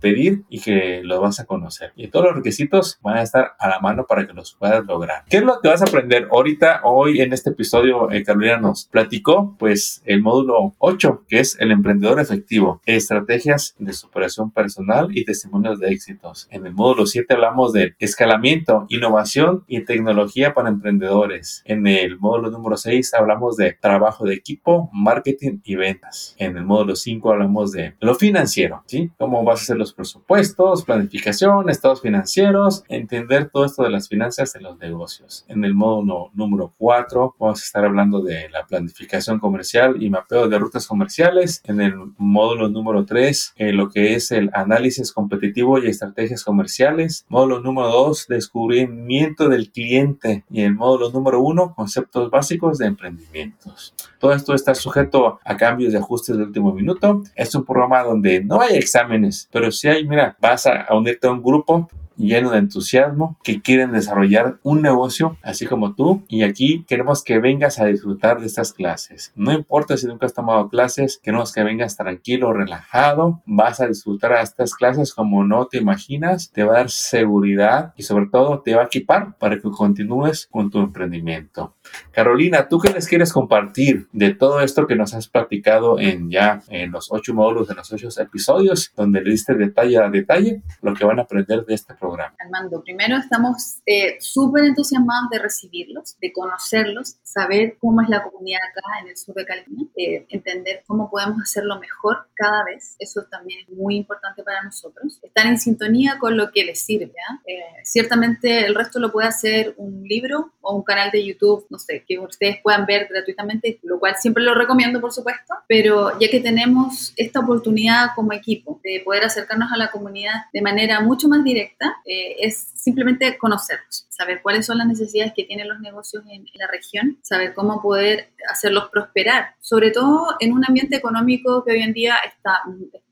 pedir 0.00 0.44
y 0.48 0.60
que 0.60 1.02
los 1.02 1.20
vas 1.20 1.40
a 1.40 1.46
conocer. 1.46 1.92
Y 1.96 2.08
todos 2.08 2.26
los 2.26 2.36
requisitos 2.36 2.98
van 3.02 3.18
a 3.18 3.22
estar 3.22 3.52
a 3.58 3.68
la 3.68 3.80
mano 3.80 4.06
para 4.06 4.26
que 4.26 4.32
los 4.32 4.54
puedas 4.54 4.84
lograr. 4.84 5.24
¿Qué 5.28 5.38
es 5.38 5.42
lo 5.42 5.60
que 5.60 5.68
vas 5.68 5.82
a 5.82 5.84
aprender 5.84 6.28
ahorita? 6.30 6.80
Hoy 6.84 7.20
en 7.20 7.32
este 7.32 7.50
episodio, 7.50 8.10
eh, 8.10 8.22
Carolina 8.22 8.58
nos 8.58 8.86
platicó 8.86 9.56
pues 9.58 10.02
el 10.04 10.22
módulo 10.22 10.74
8, 10.78 11.24
que 11.28 11.40
es 11.40 11.56
el 11.60 11.70
emprendedor 11.70 12.20
efectivo, 12.20 12.80
estrategias 12.86 13.74
de 13.78 13.92
superación 13.92 14.50
personal 14.50 15.08
y 15.16 15.24
testimonios 15.24 15.78
de 15.78 15.88
éxitos. 15.88 16.48
En 16.50 16.66
el 16.66 16.72
módulo 16.72 17.06
7 17.06 17.32
hablamos 17.34 17.72
de 17.72 17.94
escalamiento, 17.98 18.86
innovación 18.88 19.64
y 19.66 19.84
tecnología 19.84 20.54
para 20.54 20.68
emprendedores. 20.68 21.62
En 21.64 21.86
el 21.86 22.18
módulo 22.18 22.50
número 22.50 22.76
6 22.76 23.14
hablamos 23.14 23.56
de 23.56 23.72
trabajo 23.72 24.24
de 24.24 24.34
equipo, 24.34 24.90
marketing 24.92 25.60
y 25.64 25.76
ventas. 25.76 26.34
En 26.38 26.56
el 26.56 26.64
módulo 26.64 26.96
5 26.96 27.32
hablamos 27.32 27.72
de 27.74 27.94
lo 28.00 28.14
financiero, 28.14 28.82
¿sí? 28.86 29.10
Cómo 29.18 29.44
vas 29.44 29.60
a 29.60 29.62
hacer 29.64 29.76
los 29.76 29.92
presupuestos, 29.92 30.84
planificación, 30.84 31.68
estados 31.68 32.00
financieros, 32.00 32.84
entender 32.88 33.50
todo 33.52 33.66
esto 33.66 33.82
de 33.82 33.90
las 33.90 34.08
finanzas 34.08 34.54
en 34.54 34.62
los 34.62 34.78
negocios. 34.78 35.44
En 35.48 35.64
el 35.64 35.74
módulo 35.74 36.30
número 36.32 36.72
4 36.78 37.34
vamos 37.38 37.60
a 37.60 37.64
estar 37.64 37.84
hablando 37.84 38.22
de 38.22 38.48
la 38.48 38.66
planificación 38.66 39.38
comercial 39.38 40.02
y 40.02 40.08
mapeo 40.08 40.48
de 40.48 40.58
rutas 40.58 40.86
comerciales. 40.86 41.60
En 41.64 41.80
el 41.80 41.94
módulo 42.16 42.68
número 42.68 43.04
3, 43.04 43.54
eh, 43.56 43.72
lo 43.72 43.90
que 43.90 44.14
es 44.14 44.30
el 44.30 44.50
análisis 44.54 45.12
competitivo 45.12 45.78
y 45.78 45.88
estrategias 45.88 46.44
comerciales. 46.44 47.26
Módulo 47.28 47.60
número 47.60 47.88
2, 47.88 48.26
descubrimiento 48.28 49.48
del 49.48 49.70
cliente. 49.70 50.44
Y 50.50 50.62
el 50.62 50.74
módulo 50.74 51.10
número 51.10 51.40
1, 51.40 51.74
conceptos 51.74 52.30
básicos 52.30 52.78
de 52.78 52.86
emprendimientos. 52.86 53.94
Todo 54.24 54.32
esto 54.32 54.54
está 54.54 54.74
sujeto 54.74 55.38
a 55.44 55.54
cambios 55.54 55.92
de 55.92 55.98
ajustes 55.98 56.38
de 56.38 56.44
último 56.44 56.72
minuto. 56.72 57.22
Es 57.34 57.54
un 57.54 57.62
programa 57.62 58.02
donde 58.02 58.42
no 58.42 58.58
hay 58.58 58.74
exámenes, 58.76 59.50
pero 59.52 59.70
si 59.70 59.86
hay, 59.86 60.08
mira, 60.08 60.34
vas 60.40 60.64
a 60.64 60.86
unirte 60.94 61.26
a 61.26 61.30
un 61.30 61.42
grupo 61.42 61.90
lleno 62.16 62.50
de 62.50 62.58
entusiasmo, 62.58 63.38
que 63.42 63.60
quieren 63.60 63.92
desarrollar 63.92 64.58
un 64.62 64.82
negocio 64.82 65.36
así 65.42 65.66
como 65.66 65.94
tú. 65.94 66.24
Y 66.28 66.42
aquí 66.42 66.84
queremos 66.86 67.22
que 67.22 67.38
vengas 67.38 67.80
a 67.80 67.86
disfrutar 67.86 68.40
de 68.40 68.46
estas 68.46 68.72
clases. 68.72 69.32
No 69.34 69.52
importa 69.52 69.96
si 69.96 70.06
nunca 70.06 70.26
has 70.26 70.34
tomado 70.34 70.68
clases, 70.68 71.18
queremos 71.22 71.52
que 71.52 71.62
vengas 71.62 71.96
tranquilo, 71.96 72.52
relajado. 72.52 73.42
Vas 73.46 73.80
a 73.80 73.86
disfrutar 73.86 74.32
a 74.32 74.42
estas 74.42 74.74
clases 74.74 75.14
como 75.14 75.44
no 75.44 75.66
te 75.66 75.78
imaginas. 75.78 76.50
Te 76.50 76.64
va 76.64 76.74
a 76.74 76.78
dar 76.78 76.90
seguridad 76.90 77.92
y 77.96 78.02
sobre 78.02 78.26
todo 78.26 78.60
te 78.60 78.74
va 78.74 78.82
a 78.82 78.86
equipar 78.86 79.36
para 79.38 79.56
que 79.56 79.70
continúes 79.70 80.48
con 80.50 80.70
tu 80.70 80.78
emprendimiento. 80.78 81.74
Carolina, 82.12 82.68
¿tú 82.68 82.78
qué 82.78 82.92
les 82.92 83.08
quieres 83.08 83.32
compartir 83.32 84.08
de 84.12 84.34
todo 84.34 84.60
esto 84.60 84.86
que 84.86 84.96
nos 84.96 85.14
has 85.14 85.28
platicado 85.28 85.98
en 85.98 86.30
ya 86.30 86.62
en 86.68 86.90
los 86.90 87.10
ocho 87.10 87.34
módulos 87.34 87.68
de 87.68 87.74
los 87.74 87.92
ocho 87.92 88.08
episodios, 88.20 88.92
donde 88.96 89.22
le 89.22 89.30
diste 89.30 89.54
detalle 89.54 89.98
a 89.98 90.10
detalle 90.10 90.62
lo 90.82 90.94
que 90.94 91.04
van 91.04 91.18
a 91.18 91.22
aprender 91.22 91.64
de 91.64 91.74
este 91.74 91.94
programa? 91.94 92.03
Armando, 92.38 92.82
primero 92.82 93.16
estamos 93.16 93.80
eh, 93.86 94.16
súper 94.20 94.64
entusiasmados 94.64 95.30
de 95.30 95.38
recibirlos, 95.38 96.16
de 96.20 96.32
conocerlos, 96.32 97.16
saber 97.22 97.76
cómo 97.80 98.02
es 98.02 98.08
la 98.08 98.22
comunidad 98.22 98.60
acá 98.70 98.82
en 99.02 99.08
el 99.08 99.16
sur 99.16 99.34
de 99.34 99.46
California, 99.46 99.86
eh, 99.96 100.26
entender 100.28 100.82
cómo 100.86 101.10
podemos 101.10 101.38
hacerlo 101.42 101.78
mejor 101.80 102.28
cada 102.34 102.64
vez. 102.64 102.96
Eso 102.98 103.22
también 103.30 103.60
es 103.60 103.68
muy 103.70 103.96
importante 103.96 104.42
para 104.42 104.62
nosotros. 104.62 105.18
Estar 105.22 105.46
en 105.46 105.58
sintonía 105.58 106.18
con 106.18 106.36
lo 106.36 106.50
que 106.50 106.64
les 106.64 106.80
sirve. 106.80 107.12
Eh, 107.46 107.60
ciertamente 107.84 108.66
el 108.66 108.74
resto 108.74 108.98
lo 108.98 109.12
puede 109.12 109.28
hacer 109.28 109.74
un 109.76 110.02
libro 110.04 110.52
o 110.60 110.76
un 110.76 110.82
canal 110.82 111.10
de 111.10 111.24
YouTube 111.24 111.66
no 111.70 111.78
sé, 111.78 112.04
que 112.06 112.18
ustedes 112.18 112.58
puedan 112.62 112.86
ver 112.86 113.08
gratuitamente, 113.10 113.78
lo 113.82 113.98
cual 113.98 114.14
siempre 114.16 114.42
lo 114.42 114.54
recomiendo, 114.54 115.00
por 115.00 115.12
supuesto, 115.12 115.54
pero 115.68 116.18
ya 116.18 116.28
que 116.30 116.40
tenemos 116.40 117.12
esta 117.16 117.40
oportunidad 117.40 118.10
como 118.14 118.32
equipo 118.32 118.80
de 118.82 119.02
poder 119.04 119.24
acercarnos 119.24 119.72
a 119.72 119.76
la 119.76 119.90
comunidad 119.90 120.34
de 120.52 120.62
manera 120.62 121.00
mucho 121.00 121.28
más 121.28 121.42
directa, 121.44 121.93
eh, 122.04 122.36
es 122.38 122.72
simplemente 122.74 123.36
conocerlos, 123.38 124.06
saber 124.08 124.42
cuáles 124.42 124.66
son 124.66 124.78
las 124.78 124.86
necesidades 124.86 125.32
que 125.34 125.44
tienen 125.44 125.68
los 125.68 125.80
negocios 125.80 126.24
en, 126.28 126.46
la 126.54 126.66
región, 126.68 127.18
saber 127.22 127.54
cómo 127.54 127.82
poder 127.82 128.30
hacerlos 128.50 128.88
prosperar, 128.90 129.54
sobre 129.60 129.90
todo 129.90 130.36
en 130.40 130.52
un 130.52 130.64
ambiente 130.66 130.96
económico 130.96 131.64
que 131.64 131.72
hoy 131.72 131.82
en 131.82 131.92
día 131.92 132.16
está 132.26 132.62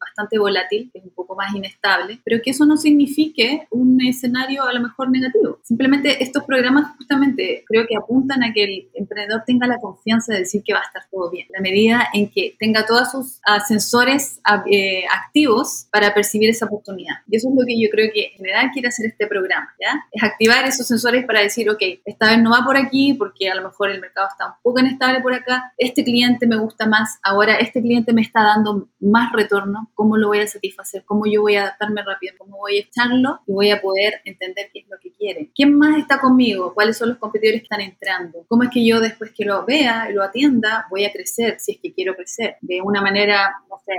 bastante 0.03 0.38
volátil, 0.38 0.91
es 0.95 1.05
un 1.05 1.11
poco 1.11 1.35
más 1.35 1.55
inestable, 1.55 2.21
pero 2.25 2.41
que 2.43 2.51
eso 2.51 2.67
no 2.67 2.77
signifique 2.77 3.67
un 3.71 4.01
escenario 4.05 4.65
a 4.65 4.73
lo 4.73 4.81
mejor 4.81 5.11
negativo. 5.11 5.59
Simplemente 5.62 6.23
estos 6.23 6.45
programas 6.45 6.97
justamente 6.97 7.65
creo 7.67 7.87
que 7.88 7.97
apuntan 7.97 8.43
a 8.43 8.53
que 8.53 8.65
el 8.65 8.88
emprendedor 8.95 9.43
tenga 9.47 9.67
la 9.67 9.79
confianza 9.79 10.33
de 10.33 10.41
decir 10.41 10.62
que 10.65 10.73
va 10.73 10.81
a 10.81 10.85
estar 10.85 11.03
todo 11.11 11.31
bien, 11.31 11.47
la 11.51 11.61
medida 11.61 12.09
en 12.12 12.31
que 12.31 12.57
tenga 12.59 12.87
todos 12.87 13.11
sus 13.11 13.41
sensores 13.67 14.41
eh, 14.71 15.05
activos 15.12 15.87
para 15.91 16.15
percibir 16.15 16.51
esa 16.51 16.67
oportunidad. 16.67 17.17
Y 17.29 17.37
eso 17.37 17.49
es 17.49 17.55
lo 17.55 17.65
que 17.67 17.81
yo 17.81 17.88
creo 17.91 18.11
que 18.12 18.27
en 18.27 18.33
general 18.33 18.71
quiere 18.73 18.88
hacer 18.88 19.07
este 19.07 19.27
programa, 19.27 19.69
¿ya? 19.81 20.05
Es 20.11 20.23
activar 20.23 20.65
esos 20.67 20.87
sensores 20.87 21.25
para 21.25 21.41
decir, 21.41 21.69
ok, 21.71 21.83
esta 22.05 22.31
vez 22.31 22.43
no 22.43 22.51
va 22.51 22.65
por 22.65 22.77
aquí 22.77 23.15
porque 23.15 23.51
a 23.51 23.55
lo 23.55 23.62
mejor 23.62 23.91
el 23.91 24.01
mercado 24.01 24.29
está 24.31 24.47
un 24.49 24.55
poco 24.62 24.81
inestable 24.81 25.21
por 25.21 25.35
acá, 25.35 25.73
este 25.77 26.05
cliente 26.05 26.47
me 26.47 26.57
gusta 26.57 26.87
más, 26.87 27.19
ahora 27.23 27.55
este 27.57 27.81
cliente 27.81 28.12
me 28.12 28.23
está 28.23 28.43
dando 28.43 28.88
más 29.01 29.33
retorno, 29.33 29.91
¿cómo 29.94 30.16
lo 30.16 30.28
voy 30.28 30.40
a 30.40 30.46
satisfacer? 30.46 31.05
¿Cómo 31.05 31.26
yo 31.26 31.42
voy 31.42 31.57
a 31.57 31.62
adaptarme 31.62 32.02
rápido? 32.02 32.35
¿Cómo 32.38 32.59
voy 32.59 32.78
a 32.78 32.81
echarlo? 32.81 33.40
Y 33.46 33.52
voy 33.52 33.70
a 33.70 33.81
poder 33.81 34.20
entender 34.24 34.70
qué 34.72 34.81
es 34.81 34.88
lo 34.88 34.98
que 34.98 35.12
quiere. 35.12 35.50
¿Quién 35.55 35.76
más 35.76 35.98
está 35.98 36.20
conmigo? 36.20 36.74
¿Cuáles 36.74 36.96
son 36.96 37.11
los 37.11 37.18
competidores 37.18 37.61
que 37.61 37.64
están 37.64 37.81
entrando? 37.81 38.44
¿Cómo 38.48 38.64
es 38.64 38.70
que 38.70 38.87
yo 38.87 39.00
después 39.00 39.33
que 39.33 39.44
lo 39.44 39.64
vea 39.64 40.09
y 40.11 40.14
lo 40.14 40.22
atienda 40.22 40.87
voy 40.90 41.05
a 41.05 41.12
crecer 41.12 41.59
si 41.61 41.72
es 41.72 41.78
que 41.81 41.92
quiero 41.92 42.14
crecer? 42.14 42.57
De 42.61 42.81
una 42.83 43.00
manera, 43.00 43.55
no 43.68 43.81
sé, 43.85 43.92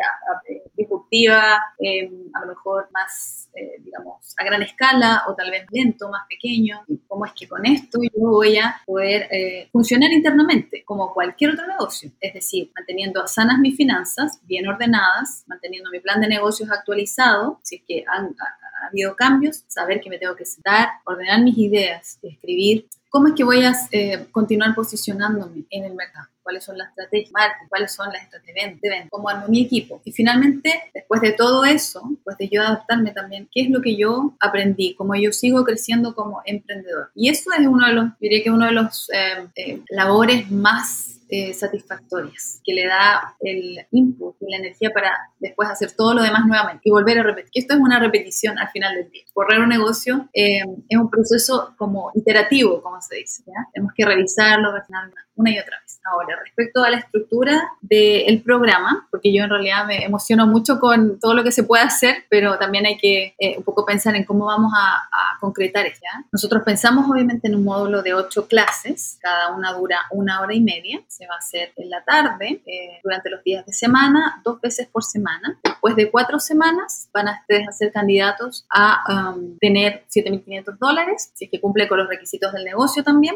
eh, 1.14 2.10
a 2.34 2.40
lo 2.42 2.48
mejor 2.48 2.90
más, 2.92 3.50
eh, 3.54 3.82
digamos, 3.84 4.34
a 4.38 4.44
gran 4.44 4.62
escala 4.64 5.24
o 5.28 5.36
tal 5.36 5.52
vez 5.52 5.66
lento, 5.72 6.10
más 6.10 6.24
pequeño. 6.28 6.84
¿Cómo 7.08 7.26
es 7.26 7.34
que 7.34 7.48
con 7.48 7.66
esto 7.66 8.00
yo 8.02 8.30
voy 8.30 8.58
a 8.58 8.82
poder 8.86 9.28
eh, 9.32 9.70
funcionar 9.72 10.12
internamente 10.12 10.84
como 10.84 11.14
cualquier 11.14 11.52
otro 11.52 11.68
negocio? 11.68 12.12
Es 12.20 12.34
decir, 12.34 12.72
manteniendo 12.76 13.28
sanas 13.28 13.60
mis 13.60 13.76
finanzas, 13.78 14.40
bien 14.44 14.68
ordenadas, 14.68 15.44
manteniendo 15.48 15.90
mi 15.92 16.00
plan 16.00 16.20
de 16.20 16.28
negocios 16.28 16.72
actualizado, 16.72 17.60
si 17.64 17.76
es 17.76 17.82
que 17.88 18.04
han, 18.08 18.36
ha, 18.40 18.88
habido 18.88 19.16
cambios, 19.16 19.64
saber 19.68 20.02
que 20.02 20.10
me 20.10 20.18
tengo 20.18 20.36
que 20.36 20.46
sentar, 20.46 20.90
ordenar 21.06 21.42
mis 21.42 21.58
ideas, 21.58 22.20
escribir 22.22 22.88
cómo 23.10 23.28
es 23.28 23.36
que 23.36 23.44
voy 23.44 23.64
a 23.64 23.74
eh, 23.92 24.26
continuar 24.32 24.74
posicionándome 24.74 25.66
en 25.70 25.86
el 25.86 25.94
mercado, 25.94 26.28
cuáles 26.44 26.64
son 26.64 26.78
las 26.78 26.90
estrategias 26.90 27.32
marketing, 27.32 27.68
cuáles 27.70 27.94
son 27.94 28.12
las 28.12 28.24
estrategias 28.24 28.82
de 28.82 28.90
venta, 28.90 29.10
cómo 29.10 29.30
armo 29.30 29.48
mi 29.48 29.64
equipo. 29.64 30.02
Y 30.04 30.12
finalmente, 30.12 30.92
después 30.94 31.22
de 31.22 31.32
todo 31.32 31.66
eso, 31.66 32.02
pues 32.24 32.38
de 32.38 32.50
yo 32.50 32.62
adaptarme 32.62 33.12
también, 33.12 33.50
qué 33.52 33.62
es 33.62 33.70
lo 33.70 33.82
que 33.82 33.96
yo 33.96 34.36
aprendí, 34.40 34.96
cómo 34.96 35.16
yo 35.16 35.32
sigo 35.32 35.64
creciendo 35.64 36.14
como 36.14 36.42
emprendedor. 36.46 37.12
Y 37.16 37.30
eso 37.30 37.52
es 37.58 37.66
uno 37.66 37.88
de 37.88 37.94
los, 37.94 38.20
diría 38.20 38.44
que 38.44 38.52
uno 38.52 38.66
de 38.66 38.74
los 38.74 39.10
eh, 39.12 39.48
eh, 39.56 39.82
labores 39.90 40.52
más 40.52 41.14
eh, 41.36 41.52
satisfactorias, 41.52 42.62
que 42.64 42.76
le 42.76 42.86
da 42.86 43.36
el 43.40 43.88
input 43.90 44.36
y 44.40 44.52
la 44.52 44.58
energía 44.58 44.92
para 44.92 45.10
después 45.40 45.68
hacer 45.68 45.92
todo 45.94 46.14
lo 46.14 46.22
demás 46.22 46.46
nuevamente 46.46 46.82
y 46.84 46.92
volver 46.92 47.18
a 47.18 47.24
repetir. 47.24 47.50
Esto 47.56 47.74
es 47.74 47.80
una 47.80 47.98
repetición 47.98 48.60
al 48.60 48.70
final 48.70 48.94
del 48.94 49.10
día. 49.10 49.24
Correr 49.34 49.60
un 49.60 49.70
negocio 49.70 50.30
eh, 50.32 50.60
es 50.88 51.00
un 51.00 51.10
proceso 51.10 51.74
como 51.76 52.12
iterativo, 52.14 52.84
como 52.84 53.02
se 53.02 53.16
dice. 53.16 53.44
Tenemos 53.74 53.94
que 53.96 54.06
revisarlo, 54.06 54.74
refinarlo 54.74 55.16
una 55.36 55.52
y 55.52 55.60
otra 55.60 55.80
vez. 55.82 56.00
Ahora, 56.06 56.38
respecto 56.44 56.84
a 56.84 56.90
la 56.90 56.98
estructura 56.98 57.72
del 57.82 58.42
programa, 58.42 59.08
porque 59.10 59.34
yo 59.34 59.44
en 59.44 59.50
realidad 59.50 59.86
me 59.86 60.04
emociono 60.04 60.46
mucho 60.48 60.80
con 60.80 61.20
todo 61.20 61.34
lo 61.34 61.44
que 61.44 61.52
se 61.52 61.64
puede 61.64 61.84
hacer, 61.84 62.26
pero 62.30 62.58
también 62.58 62.86
hay 62.86 62.98
que 62.98 63.36
eh, 63.40 63.58
un 63.58 63.64
poco 63.64 63.86
pensar 63.86 64.16
en 64.16 64.26
cómo 64.26 64.46
vamos 64.46 64.72
a, 64.76 65.10
concretar 65.40 65.86
esto. 65.86 66.06
Nosotros 66.32 66.64
pensamos 66.64 67.10
obviamente 67.10 67.48
en 67.48 67.56
un 67.56 67.64
módulo 67.66 68.02
de 68.02 68.14
ocho 68.14 68.48
clases, 68.48 69.18
cada 69.22 69.54
una 69.54 69.74
dura 69.74 69.98
una 70.12 70.40
hora 70.42 70.54
y 70.54 70.62
media, 70.62 71.02
se 71.08 71.28
va 71.28 71.36
a 71.36 71.38
hacer 71.38 71.74
en 71.76 71.90
la 71.90 72.04
tarde, 72.04 72.62
eh, 72.66 73.00
durante 73.04 73.30
los 73.30 73.44
días 73.44 73.66
de 73.66 73.74
semana, 73.74 74.42
dos 74.44 74.62
veces 74.62 74.88
por 74.88 75.04
semana. 75.04 75.60
Después 75.64 75.96
de 75.96 76.10
cuatro 76.10 76.40
semanas 76.40 77.10
van 77.14 77.28
a 77.28 77.40
ustedes 77.42 77.68
a 77.68 77.72
ser 77.72 77.92
candidatos 77.92 78.66
a 78.70 79.34
um, 79.36 79.58
tener 79.60 80.06
7.500 80.10 80.78
dólares, 80.78 81.32
si 81.34 81.46
es 81.46 81.52
que 81.52 81.60
cumple 81.60 81.88
con 81.88 81.98
los 81.98 82.08
requisitos 82.08 82.54
del 82.54 82.64
negocio 82.64 83.04
también. 83.04 83.36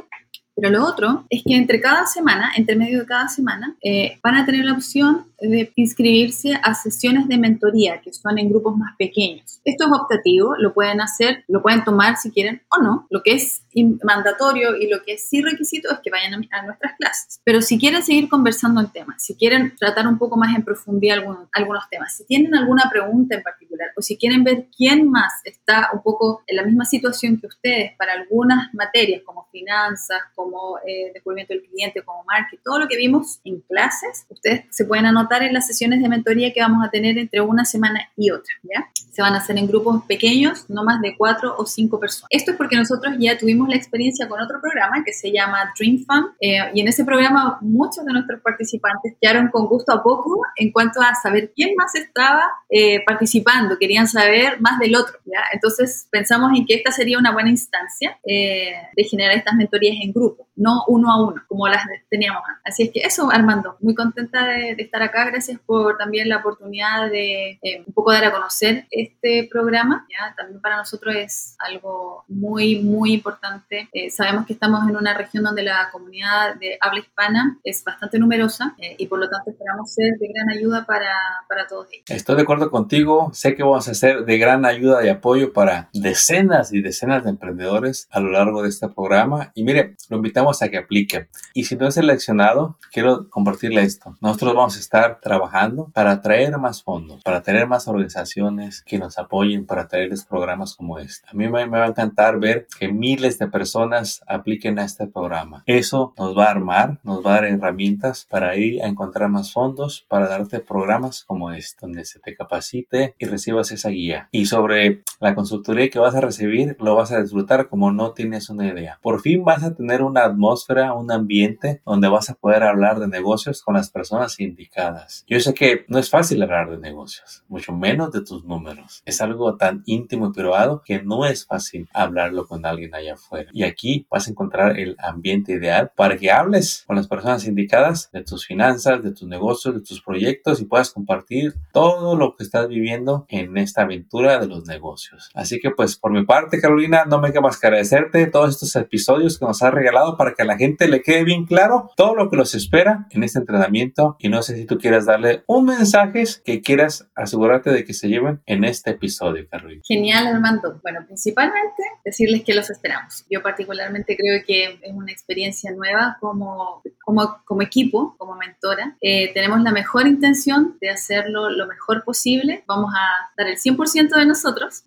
Pero 0.60 0.72
lo 0.72 0.86
otro 0.86 1.26
es 1.30 1.44
que 1.44 1.56
entre 1.56 1.80
cada 1.80 2.08
semana, 2.08 2.52
entre 2.58 2.76
medio 2.76 3.00
de 3.00 3.06
cada 3.06 3.28
semana, 3.30 3.76
eh, 3.84 4.20
van 4.24 4.36
a 4.36 4.46
tener 4.46 4.66
la 4.66 4.74
opción 4.74 5.27
de 5.40 5.72
inscribirse 5.76 6.60
a 6.64 6.74
sesiones 6.74 7.28
de 7.28 7.38
mentoría, 7.38 8.02
que 8.02 8.12
son 8.12 8.38
en 8.38 8.50
grupos 8.50 8.76
más 8.76 8.96
pequeños. 8.98 9.62
Esto 9.64 9.86
es 9.86 9.92
optativo, 9.92 10.56
lo 10.58 10.74
pueden 10.74 11.02
hacer, 11.02 11.44
lo 11.48 11.62
pueden 11.62 11.84
tomar 11.84 12.18
si 12.18 12.32
quieren 12.32 12.62
o 12.70 12.82
no. 12.82 13.08
Lo 13.10 13.22
que 13.22 13.34
es 13.34 13.64
mandatorio 14.04 14.76
y 14.76 14.90
lo 14.90 15.04
que 15.04 15.14
es 15.14 15.30
sí 15.30 15.42
requisito 15.42 15.92
es 15.92 16.00
que 16.00 16.10
vayan 16.10 16.34
a, 16.52 16.66
nuestras 16.66 16.96
clases. 16.98 17.40
Pero 17.44 17.62
si 17.62 17.78
quieren 17.78 18.02
seguir 18.02 18.30
conversando 18.30 18.82
el 18.82 18.92
tema, 18.92 19.16
si 19.20 19.36
quieren 19.36 19.76
tratar 19.80 20.08
un 20.08 20.18
poco 20.18 20.38
más 20.38 20.56
en 20.56 20.64
profundidad 20.64 21.20
algunos, 21.20 21.48
algunos 21.54 21.88
temas, 21.90 22.16
si 22.16 22.26
tienen 22.26 22.56
alguna 22.56 22.90
pregunta 22.90 23.36
en 23.36 23.44
particular 23.44 23.90
o 23.96 24.02
si 24.02 24.18
quieren 24.18 24.44
ver 24.44 24.68
quién 24.76 25.10
más 25.10 25.34
está 25.44 25.90
un 25.94 26.02
poco 26.02 26.44
en 26.48 26.56
la 26.56 26.64
misma 26.64 26.86
situación 26.86 27.40
que 27.40 27.48
ustedes 27.48 27.92
para 27.98 28.14
algunas 28.14 28.74
materias 28.74 29.22
como 29.24 29.48
finanzas, 29.52 30.20
como 30.36 30.80
eh, 30.80 31.12
descubrimiento 31.14 31.54
del 31.54 31.64
cliente, 31.64 32.02
como 32.04 32.24
marketing, 32.24 32.62
todo 32.64 32.80
lo 32.80 32.88
que 32.88 32.98
vimos 32.98 33.40
en 33.44 33.62
clases, 33.62 34.26
ustedes 34.30 34.66
se 34.72 34.86
pueden 34.86 35.06
anotar 35.06 35.27
en 35.36 35.54
las 35.54 35.68
sesiones 35.68 36.02
de 36.02 36.10
mentoría 36.10 36.54
que 36.54 36.62
vamos 36.62 36.86
a 36.86 36.90
tener 36.90 37.18
entre 37.18 37.42
una 37.42 37.66
semana 37.66 38.10
y 38.16 38.32
otra, 38.32 38.54
¿ya? 38.64 38.90
Se 39.12 39.22
van 39.22 39.34
a 39.34 39.38
hacer 39.38 39.58
en 39.58 39.68
grupos 39.68 40.04
pequeños, 40.06 40.70
no 40.70 40.84
más 40.84 41.02
de 41.02 41.16
cuatro 41.18 41.56
o 41.58 41.66
cinco 41.66 42.00
personas. 42.00 42.28
Esto 42.30 42.52
es 42.52 42.58
porque 42.58 42.76
nosotros 42.76 43.16
ya 43.20 43.38
tuvimos 43.38 43.68
la 43.68 43.76
experiencia 43.76 44.28
con 44.28 44.40
otro 44.40 44.62
programa 44.62 45.04
que 45.04 45.14
se 45.14 45.32
llama 45.32 45.72
Dream 45.78 46.06
Fund 46.06 46.28
eh, 46.40 46.60
y 46.74 46.82
en 46.82 46.88
ese 46.88 47.04
programa 47.04 47.58
muchos 47.62 48.06
de 48.06 48.14
nuestros 48.14 48.42
participantes 48.42 49.16
quedaron 49.20 49.50
con 49.50 49.66
gusto 49.66 49.92
a 49.92 50.04
poco 50.04 50.42
en 50.56 50.72
cuanto 50.72 51.02
a 51.02 51.16
saber 51.16 51.52
quién 51.56 51.76
más 51.76 51.96
estaba 51.96 52.44
eh, 52.70 53.04
participando, 53.06 53.78
querían 53.78 54.08
saber 54.08 54.62
más 54.62 54.80
del 54.80 54.96
otro, 54.96 55.18
¿ya? 55.26 55.42
Entonces 55.52 56.08
pensamos 56.12 56.52
en 56.56 56.66
que 56.66 56.76
esta 56.76 56.92
sería 56.92 57.18
una 57.18 57.34
buena 57.34 57.50
instancia 57.50 58.18
de 58.24 59.04
generar 59.10 59.36
estas 59.36 59.56
mentorías 59.56 59.98
en 60.02 60.12
grupo, 60.12 60.48
no 60.56 60.84
uno 60.88 61.12
a 61.12 61.22
uno, 61.24 61.42
como 61.48 61.68
las 61.68 61.84
teníamos 62.10 62.42
antes. 62.48 62.62
Así 62.66 62.84
es 62.84 62.92
que 62.92 63.00
eso, 63.00 63.32
Armando, 63.32 63.78
muy 63.80 63.96
contenta 63.96 64.46
de, 64.46 64.76
estar 64.78 65.02
acá. 65.02 65.17
Gracias 65.26 65.60
por 65.66 65.98
también 65.98 66.30
la 66.30 66.38
oportunidad 66.38 67.10
de 67.10 67.60
eh, 67.62 67.84
un 67.86 67.94
poco 67.94 68.12
dar 68.12 68.26
a 68.26 68.32
conocer 68.32 68.86
este 68.92 69.48
programa. 69.52 70.06
¿ya? 70.10 70.34
También 70.36 70.62
para 70.62 70.78
nosotros 70.78 71.16
es 71.16 71.56
algo 71.60 72.24
muy, 72.28 72.80
muy 72.80 73.14
importante. 73.14 73.90
Eh, 73.94 74.10
sabemos 74.10 74.46
que 74.46 74.54
estamos 74.54 74.88
en 74.90 74.96
una 74.96 75.14
región 75.14 75.44
donde 75.44 75.64
la 75.64 75.90
comunidad 75.92 76.56
de 76.56 76.78
habla 76.82 77.00
hispana 77.00 77.58
es 77.64 77.84
bastante 77.84 78.20
numerosa 78.20 78.76
eh, 78.78 78.96
y 78.98 79.08
por 79.08 79.20
lo 79.20 79.30
tanto 79.30 79.52
esperamos 79.52 79.94
ser 79.94 80.18
de 80.20 80.28
gran 80.28 80.50
ayuda 80.50 80.86
para, 80.86 81.14
para 81.48 81.68
todos 81.68 81.88
ellos. 81.92 82.06
Estoy 82.10 82.36
de 82.36 82.42
acuerdo 82.44 82.70
contigo. 82.70 83.32
Sé 83.34 83.56
que 83.56 83.64
vamos 83.64 83.88
a 83.88 83.94
ser 83.94 84.26
de 84.26 84.38
gran 84.38 84.66
ayuda 84.66 85.06
y 85.06 85.10
apoyo 85.10 85.54
para 85.54 85.90
decenas 85.94 86.74
y 86.74 86.82
decenas 86.82 87.24
de 87.24 87.32
emprendedores 87.32 88.08
a 88.12 88.20
lo 88.20 88.32
largo 88.32 88.64
de 88.64 88.70
este 88.70 88.88
programa. 88.90 89.52
Y 89.56 89.64
mire, 89.64 89.96
lo 90.10 90.18
invitamos 90.18 90.62
a 90.62 90.70
que 90.70 90.78
aplique. 90.78 91.28
Y 91.54 91.64
si 91.64 91.76
no 91.76 91.88
es 91.88 91.96
seleccionado, 91.96 92.78
quiero 92.92 93.30
compartirle 93.30 93.82
esto. 93.82 94.16
Nosotros 94.22 94.54
vamos 94.54 94.76
a 94.78 94.80
estar 94.80 95.07
trabajando 95.22 95.90
para 95.94 96.12
atraer 96.12 96.58
más 96.58 96.84
fondos, 96.84 97.24
para 97.24 97.42
tener 97.42 97.68
más 97.68 97.88
organizaciones 97.88 98.82
que 98.84 98.98
nos 98.98 99.18
apoyen 99.18 99.66
para 99.66 99.88
traerles 99.88 100.26
programas 100.26 100.76
como 100.76 101.00
este. 101.00 101.28
A 101.30 101.34
mí 101.34 101.48
me, 101.48 101.66
va 101.66 101.86
a 101.86 101.88
encantar 101.88 102.40
ver 102.40 102.68
que 102.80 102.88
miles 102.88 103.40
de 103.40 103.48
personas 103.48 104.22
apliquen 104.28 104.80
a 104.80 104.86
este 104.86 105.08
programa. 105.08 105.64
Eso 105.66 106.14
nos 106.18 106.38
va 106.38 106.46
a 106.46 106.52
armar, 106.52 107.00
nos 107.04 107.26
va 107.26 107.32
a 107.32 107.34
dar 107.36 107.46
herramientas 107.46 108.28
para 108.30 108.56
ir 108.56 108.84
a 108.84 108.88
encontrar 108.88 109.30
más 109.30 109.52
fondos, 109.52 110.06
para 110.08 110.28
darte 110.28 110.60
programas 110.60 111.24
como 111.24 111.52
este, 111.52 111.80
donde 111.82 112.06
se 112.06 112.20
te 112.20 112.36
capacite 112.36 113.16
y 113.18 113.26
recibas 113.26 113.72
esa 113.72 113.90
guía. 113.90 114.30
Y 114.32 114.46
sobre 114.46 115.04
la 115.20 115.36
consultoría 115.36 115.90
que 115.90 116.00
vas 116.00 116.16
a 116.16 116.22
recibir, 116.22 116.78
lo 116.80 116.96
vas 116.96 117.12
a 117.12 117.22
disfrutar 117.22 117.70
como 117.70 117.92
no 117.92 118.12
tienes 118.12 118.50
una 118.50 118.68
idea. 118.68 119.00
Por 119.02 119.22
fin 119.22 119.44
vas 119.44 119.64
a 119.64 119.74
tener 119.74 120.02
una 120.02 120.24
atmósfera, 120.24 120.94
un 120.94 121.12
ambiente 121.12 121.82
donde 121.86 122.08
vas 122.08 122.30
a 122.30 122.36
poder 122.36 122.64
hablar 122.64 123.00
de 123.00 123.08
negocios 123.08 123.62
con 123.62 123.76
las 123.76 123.90
personas 123.90 124.40
indicadas. 124.40 124.97
Yo 125.28 125.40
sé 125.40 125.54
que 125.54 125.86
no 125.88 126.00
es 126.00 126.10
fácil 126.10 126.42
hablar 126.42 126.70
de 126.70 126.78
negocios, 126.78 127.44
mucho 127.48 127.74
menos 127.74 128.12
de 128.12 128.22
tus 128.22 128.44
números. 128.46 129.02
Es 129.06 129.22
algo 129.22 129.56
tan 129.56 129.84
íntimo 129.86 130.28
y 130.28 130.34
privado 130.34 130.82
que 130.86 131.02
no 131.02 131.26
es 131.26 131.46
fácil 131.46 131.88
hablarlo 131.94 132.48
con 132.48 132.66
alguien 132.66 132.94
allá 132.94 133.14
afuera. 133.14 133.50
Y 133.54 133.64
aquí 133.64 134.06
vas 134.10 134.28
a 134.28 134.32
encontrar 134.32 134.80
el 134.80 134.96
ambiente 135.00 135.54
ideal 135.54 135.92
para 135.96 136.18
que 136.18 136.32
hables 136.32 136.84
con 136.88 136.96
las 136.96 137.08
personas 137.08 137.46
indicadas 137.46 138.10
de 138.12 138.24
tus 138.24 138.46
finanzas, 138.46 139.04
de 139.04 139.12
tus 139.12 139.28
negocios, 139.28 139.76
de 139.76 139.82
tus 139.82 140.02
proyectos 140.02 140.62
y 140.62 140.66
puedas 140.66 140.92
compartir 140.92 141.56
todo 141.72 142.16
lo 142.16 142.36
que 142.36 142.44
estás 142.44 142.68
viviendo 142.68 143.26
en 143.30 143.58
esta 143.58 143.84
aventura 143.84 144.40
de 144.40 144.48
los 144.48 144.66
negocios. 144.68 145.30
Así 145.34 145.60
que 145.60 145.72
pues 145.72 145.98
por 145.98 146.12
mi 146.12 146.26
parte, 146.26 146.60
Carolina, 146.62 147.06
no 147.06 147.20
me 147.20 147.32
queda 147.32 147.42
más 147.42 147.60
que 147.60 147.68
agradecerte 147.68 148.28
todos 148.28 148.52
estos 148.52 148.76
episodios 148.76 149.38
que 149.40 149.46
nos 149.46 149.62
has 149.64 149.74
regalado 149.74 150.18
para 150.18 150.34
que 150.34 150.44
a 150.44 150.46
la 150.46 150.58
gente 150.58 150.88
le 150.88 151.02
quede 151.02 151.24
bien 151.24 151.46
claro 151.46 151.92
todo 151.96 152.16
lo 152.16 152.30
que 152.30 152.38
los 152.38 152.56
espera 152.56 153.08
en 153.12 153.24
este 153.24 153.40
entrenamiento 153.40 154.16
y 154.20 154.30
no 154.30 154.42
sé 154.42 154.56
si 154.56 154.66
tú 154.66 154.78
quieras 154.88 155.06
darle 155.06 155.44
un 155.48 155.66
mensaje 155.66 156.24
que 156.46 156.62
quieras 156.62 157.10
asegurarte 157.14 157.72
de 157.72 157.84
que 157.84 157.94
se 157.94 158.08
lleven 158.08 158.42
en 158.46 158.64
este 158.64 158.92
episodio, 158.92 159.46
Carolina. 159.50 159.82
Genial, 159.86 160.28
Armando. 160.28 160.80
Bueno, 160.82 161.02
principalmente 161.06 161.84
decirles 162.06 162.44
que 162.44 162.54
los 162.54 162.70
esperamos. 162.70 163.26
Yo 163.30 163.44
particularmente 163.44 164.16
creo 164.16 164.42
que 164.48 164.80
es 164.82 164.94
una 164.94 165.12
experiencia 165.12 165.72
nueva 165.72 166.18
como, 166.22 166.82
como, 167.04 167.42
como 167.44 167.62
equipo, 167.62 168.16
como 168.18 168.36
mentora. 168.36 168.96
Eh, 169.02 169.34
tenemos 169.34 169.62
la 169.62 169.74
mejor 169.74 170.08
intención 170.08 170.78
de 170.80 170.90
hacerlo 170.90 171.50
lo 171.50 171.68
mejor 171.68 172.06
posible. 172.06 172.64
Vamos 172.66 172.94
a 172.96 173.32
dar 173.38 173.48
el 173.48 173.58
100% 173.58 174.16
de 174.16 174.26
nosotros, 174.26 174.84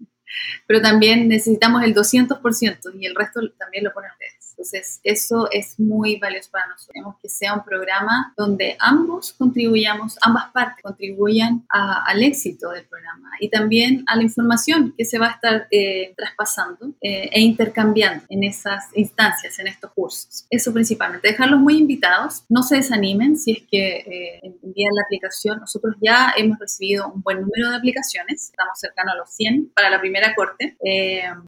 pero 0.67 0.81
también 0.81 1.29
necesitamos 1.29 1.83
el 1.83 1.95
200% 1.95 2.79
y 2.99 3.05
el 3.05 3.15
resto 3.15 3.41
también 3.59 3.85
lo 3.85 3.93
ponen 3.93 4.13
ustedes. 4.13 4.40
Entonces, 4.61 5.01
eso 5.05 5.49
es 5.51 5.81
muy 5.81 6.17
valioso 6.17 6.51
para 6.51 6.67
nosotros. 6.67 6.91
Queremos 6.93 7.17
que 7.23 7.31
sea 7.31 7.55
un 7.55 7.65
programa 7.65 8.35
donde 8.37 8.77
ambos 8.79 9.33
contribuyamos, 9.33 10.19
ambas 10.21 10.53
partes 10.53 10.83
contribuyan 10.83 11.65
al 11.71 12.23
éxito 12.23 12.69
del 12.69 12.85
programa 12.85 13.31
y 13.41 13.49
también 13.49 14.05
a 14.07 14.17
la 14.17 14.23
información 14.23 14.93
que 14.99 15.07
se 15.07 15.19
va 15.19 15.29
a 15.29 15.31
estar 15.31 15.67
eh, 15.71 16.13
traspasando 16.15 16.93
eh, 17.01 17.31
e 17.33 17.41
intercambiando 17.41 18.25
en 18.29 18.45
esas 18.45 18.85
instancias, 18.95 19.59
en 19.59 19.69
estos 19.69 19.93
cursos. 19.93 20.47
Eso 20.51 20.75
principalmente. 20.75 21.29
Dejarlos 21.29 21.59
muy 21.59 21.79
invitados. 21.79 22.45
No 22.51 22.63
se 22.63 22.77
desanimen 22.77 23.39
si 23.39 23.53
es 23.53 23.63
que 23.63 23.97
eh, 23.97 24.41
envían 24.63 24.95
la 24.95 25.05
aplicación. 25.07 25.59
Nosotros 25.59 25.97
ya 26.03 26.35
hemos 26.37 26.59
recibido 26.59 27.11
un 27.11 27.23
buen 27.23 27.41
número 27.41 27.71
de 27.71 27.77
aplicaciones. 27.77 28.51
Estamos 28.51 28.79
cercanos 28.79 29.15
a 29.15 29.17
los 29.17 29.31
100 29.31 29.73
para 29.75 29.89
la 29.89 30.01
primera 30.01 30.35
corte, 30.35 30.77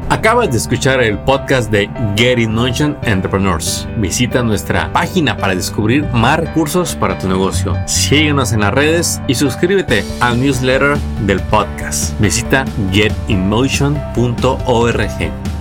Acabas 0.09 0.51
de 0.51 0.57
escuchar 0.57 1.01
el 1.01 1.17
podcast 1.19 1.71
de 1.71 1.89
Getting 2.15 2.53
Motion 2.53 2.97
Entrepreneurs. 3.03 3.87
Visita 3.97 4.43
nuestra 4.43 4.93
página 4.93 5.35
para 5.35 5.55
descubrir 5.55 6.03
más 6.13 6.39
recursos 6.39 6.95
para 6.95 7.17
tu 7.17 7.27
negocio. 7.27 7.75
Síguenos 7.87 8.53
en 8.53 8.61
las 8.61 8.73
redes 8.73 9.19
y 9.27 9.33
suscríbete 9.33 10.05
al 10.21 10.39
newsletter 10.39 10.97
del 11.25 11.41
podcast. 11.41 12.17
Visita 12.19 12.65
getinmotion.org. 12.91 15.54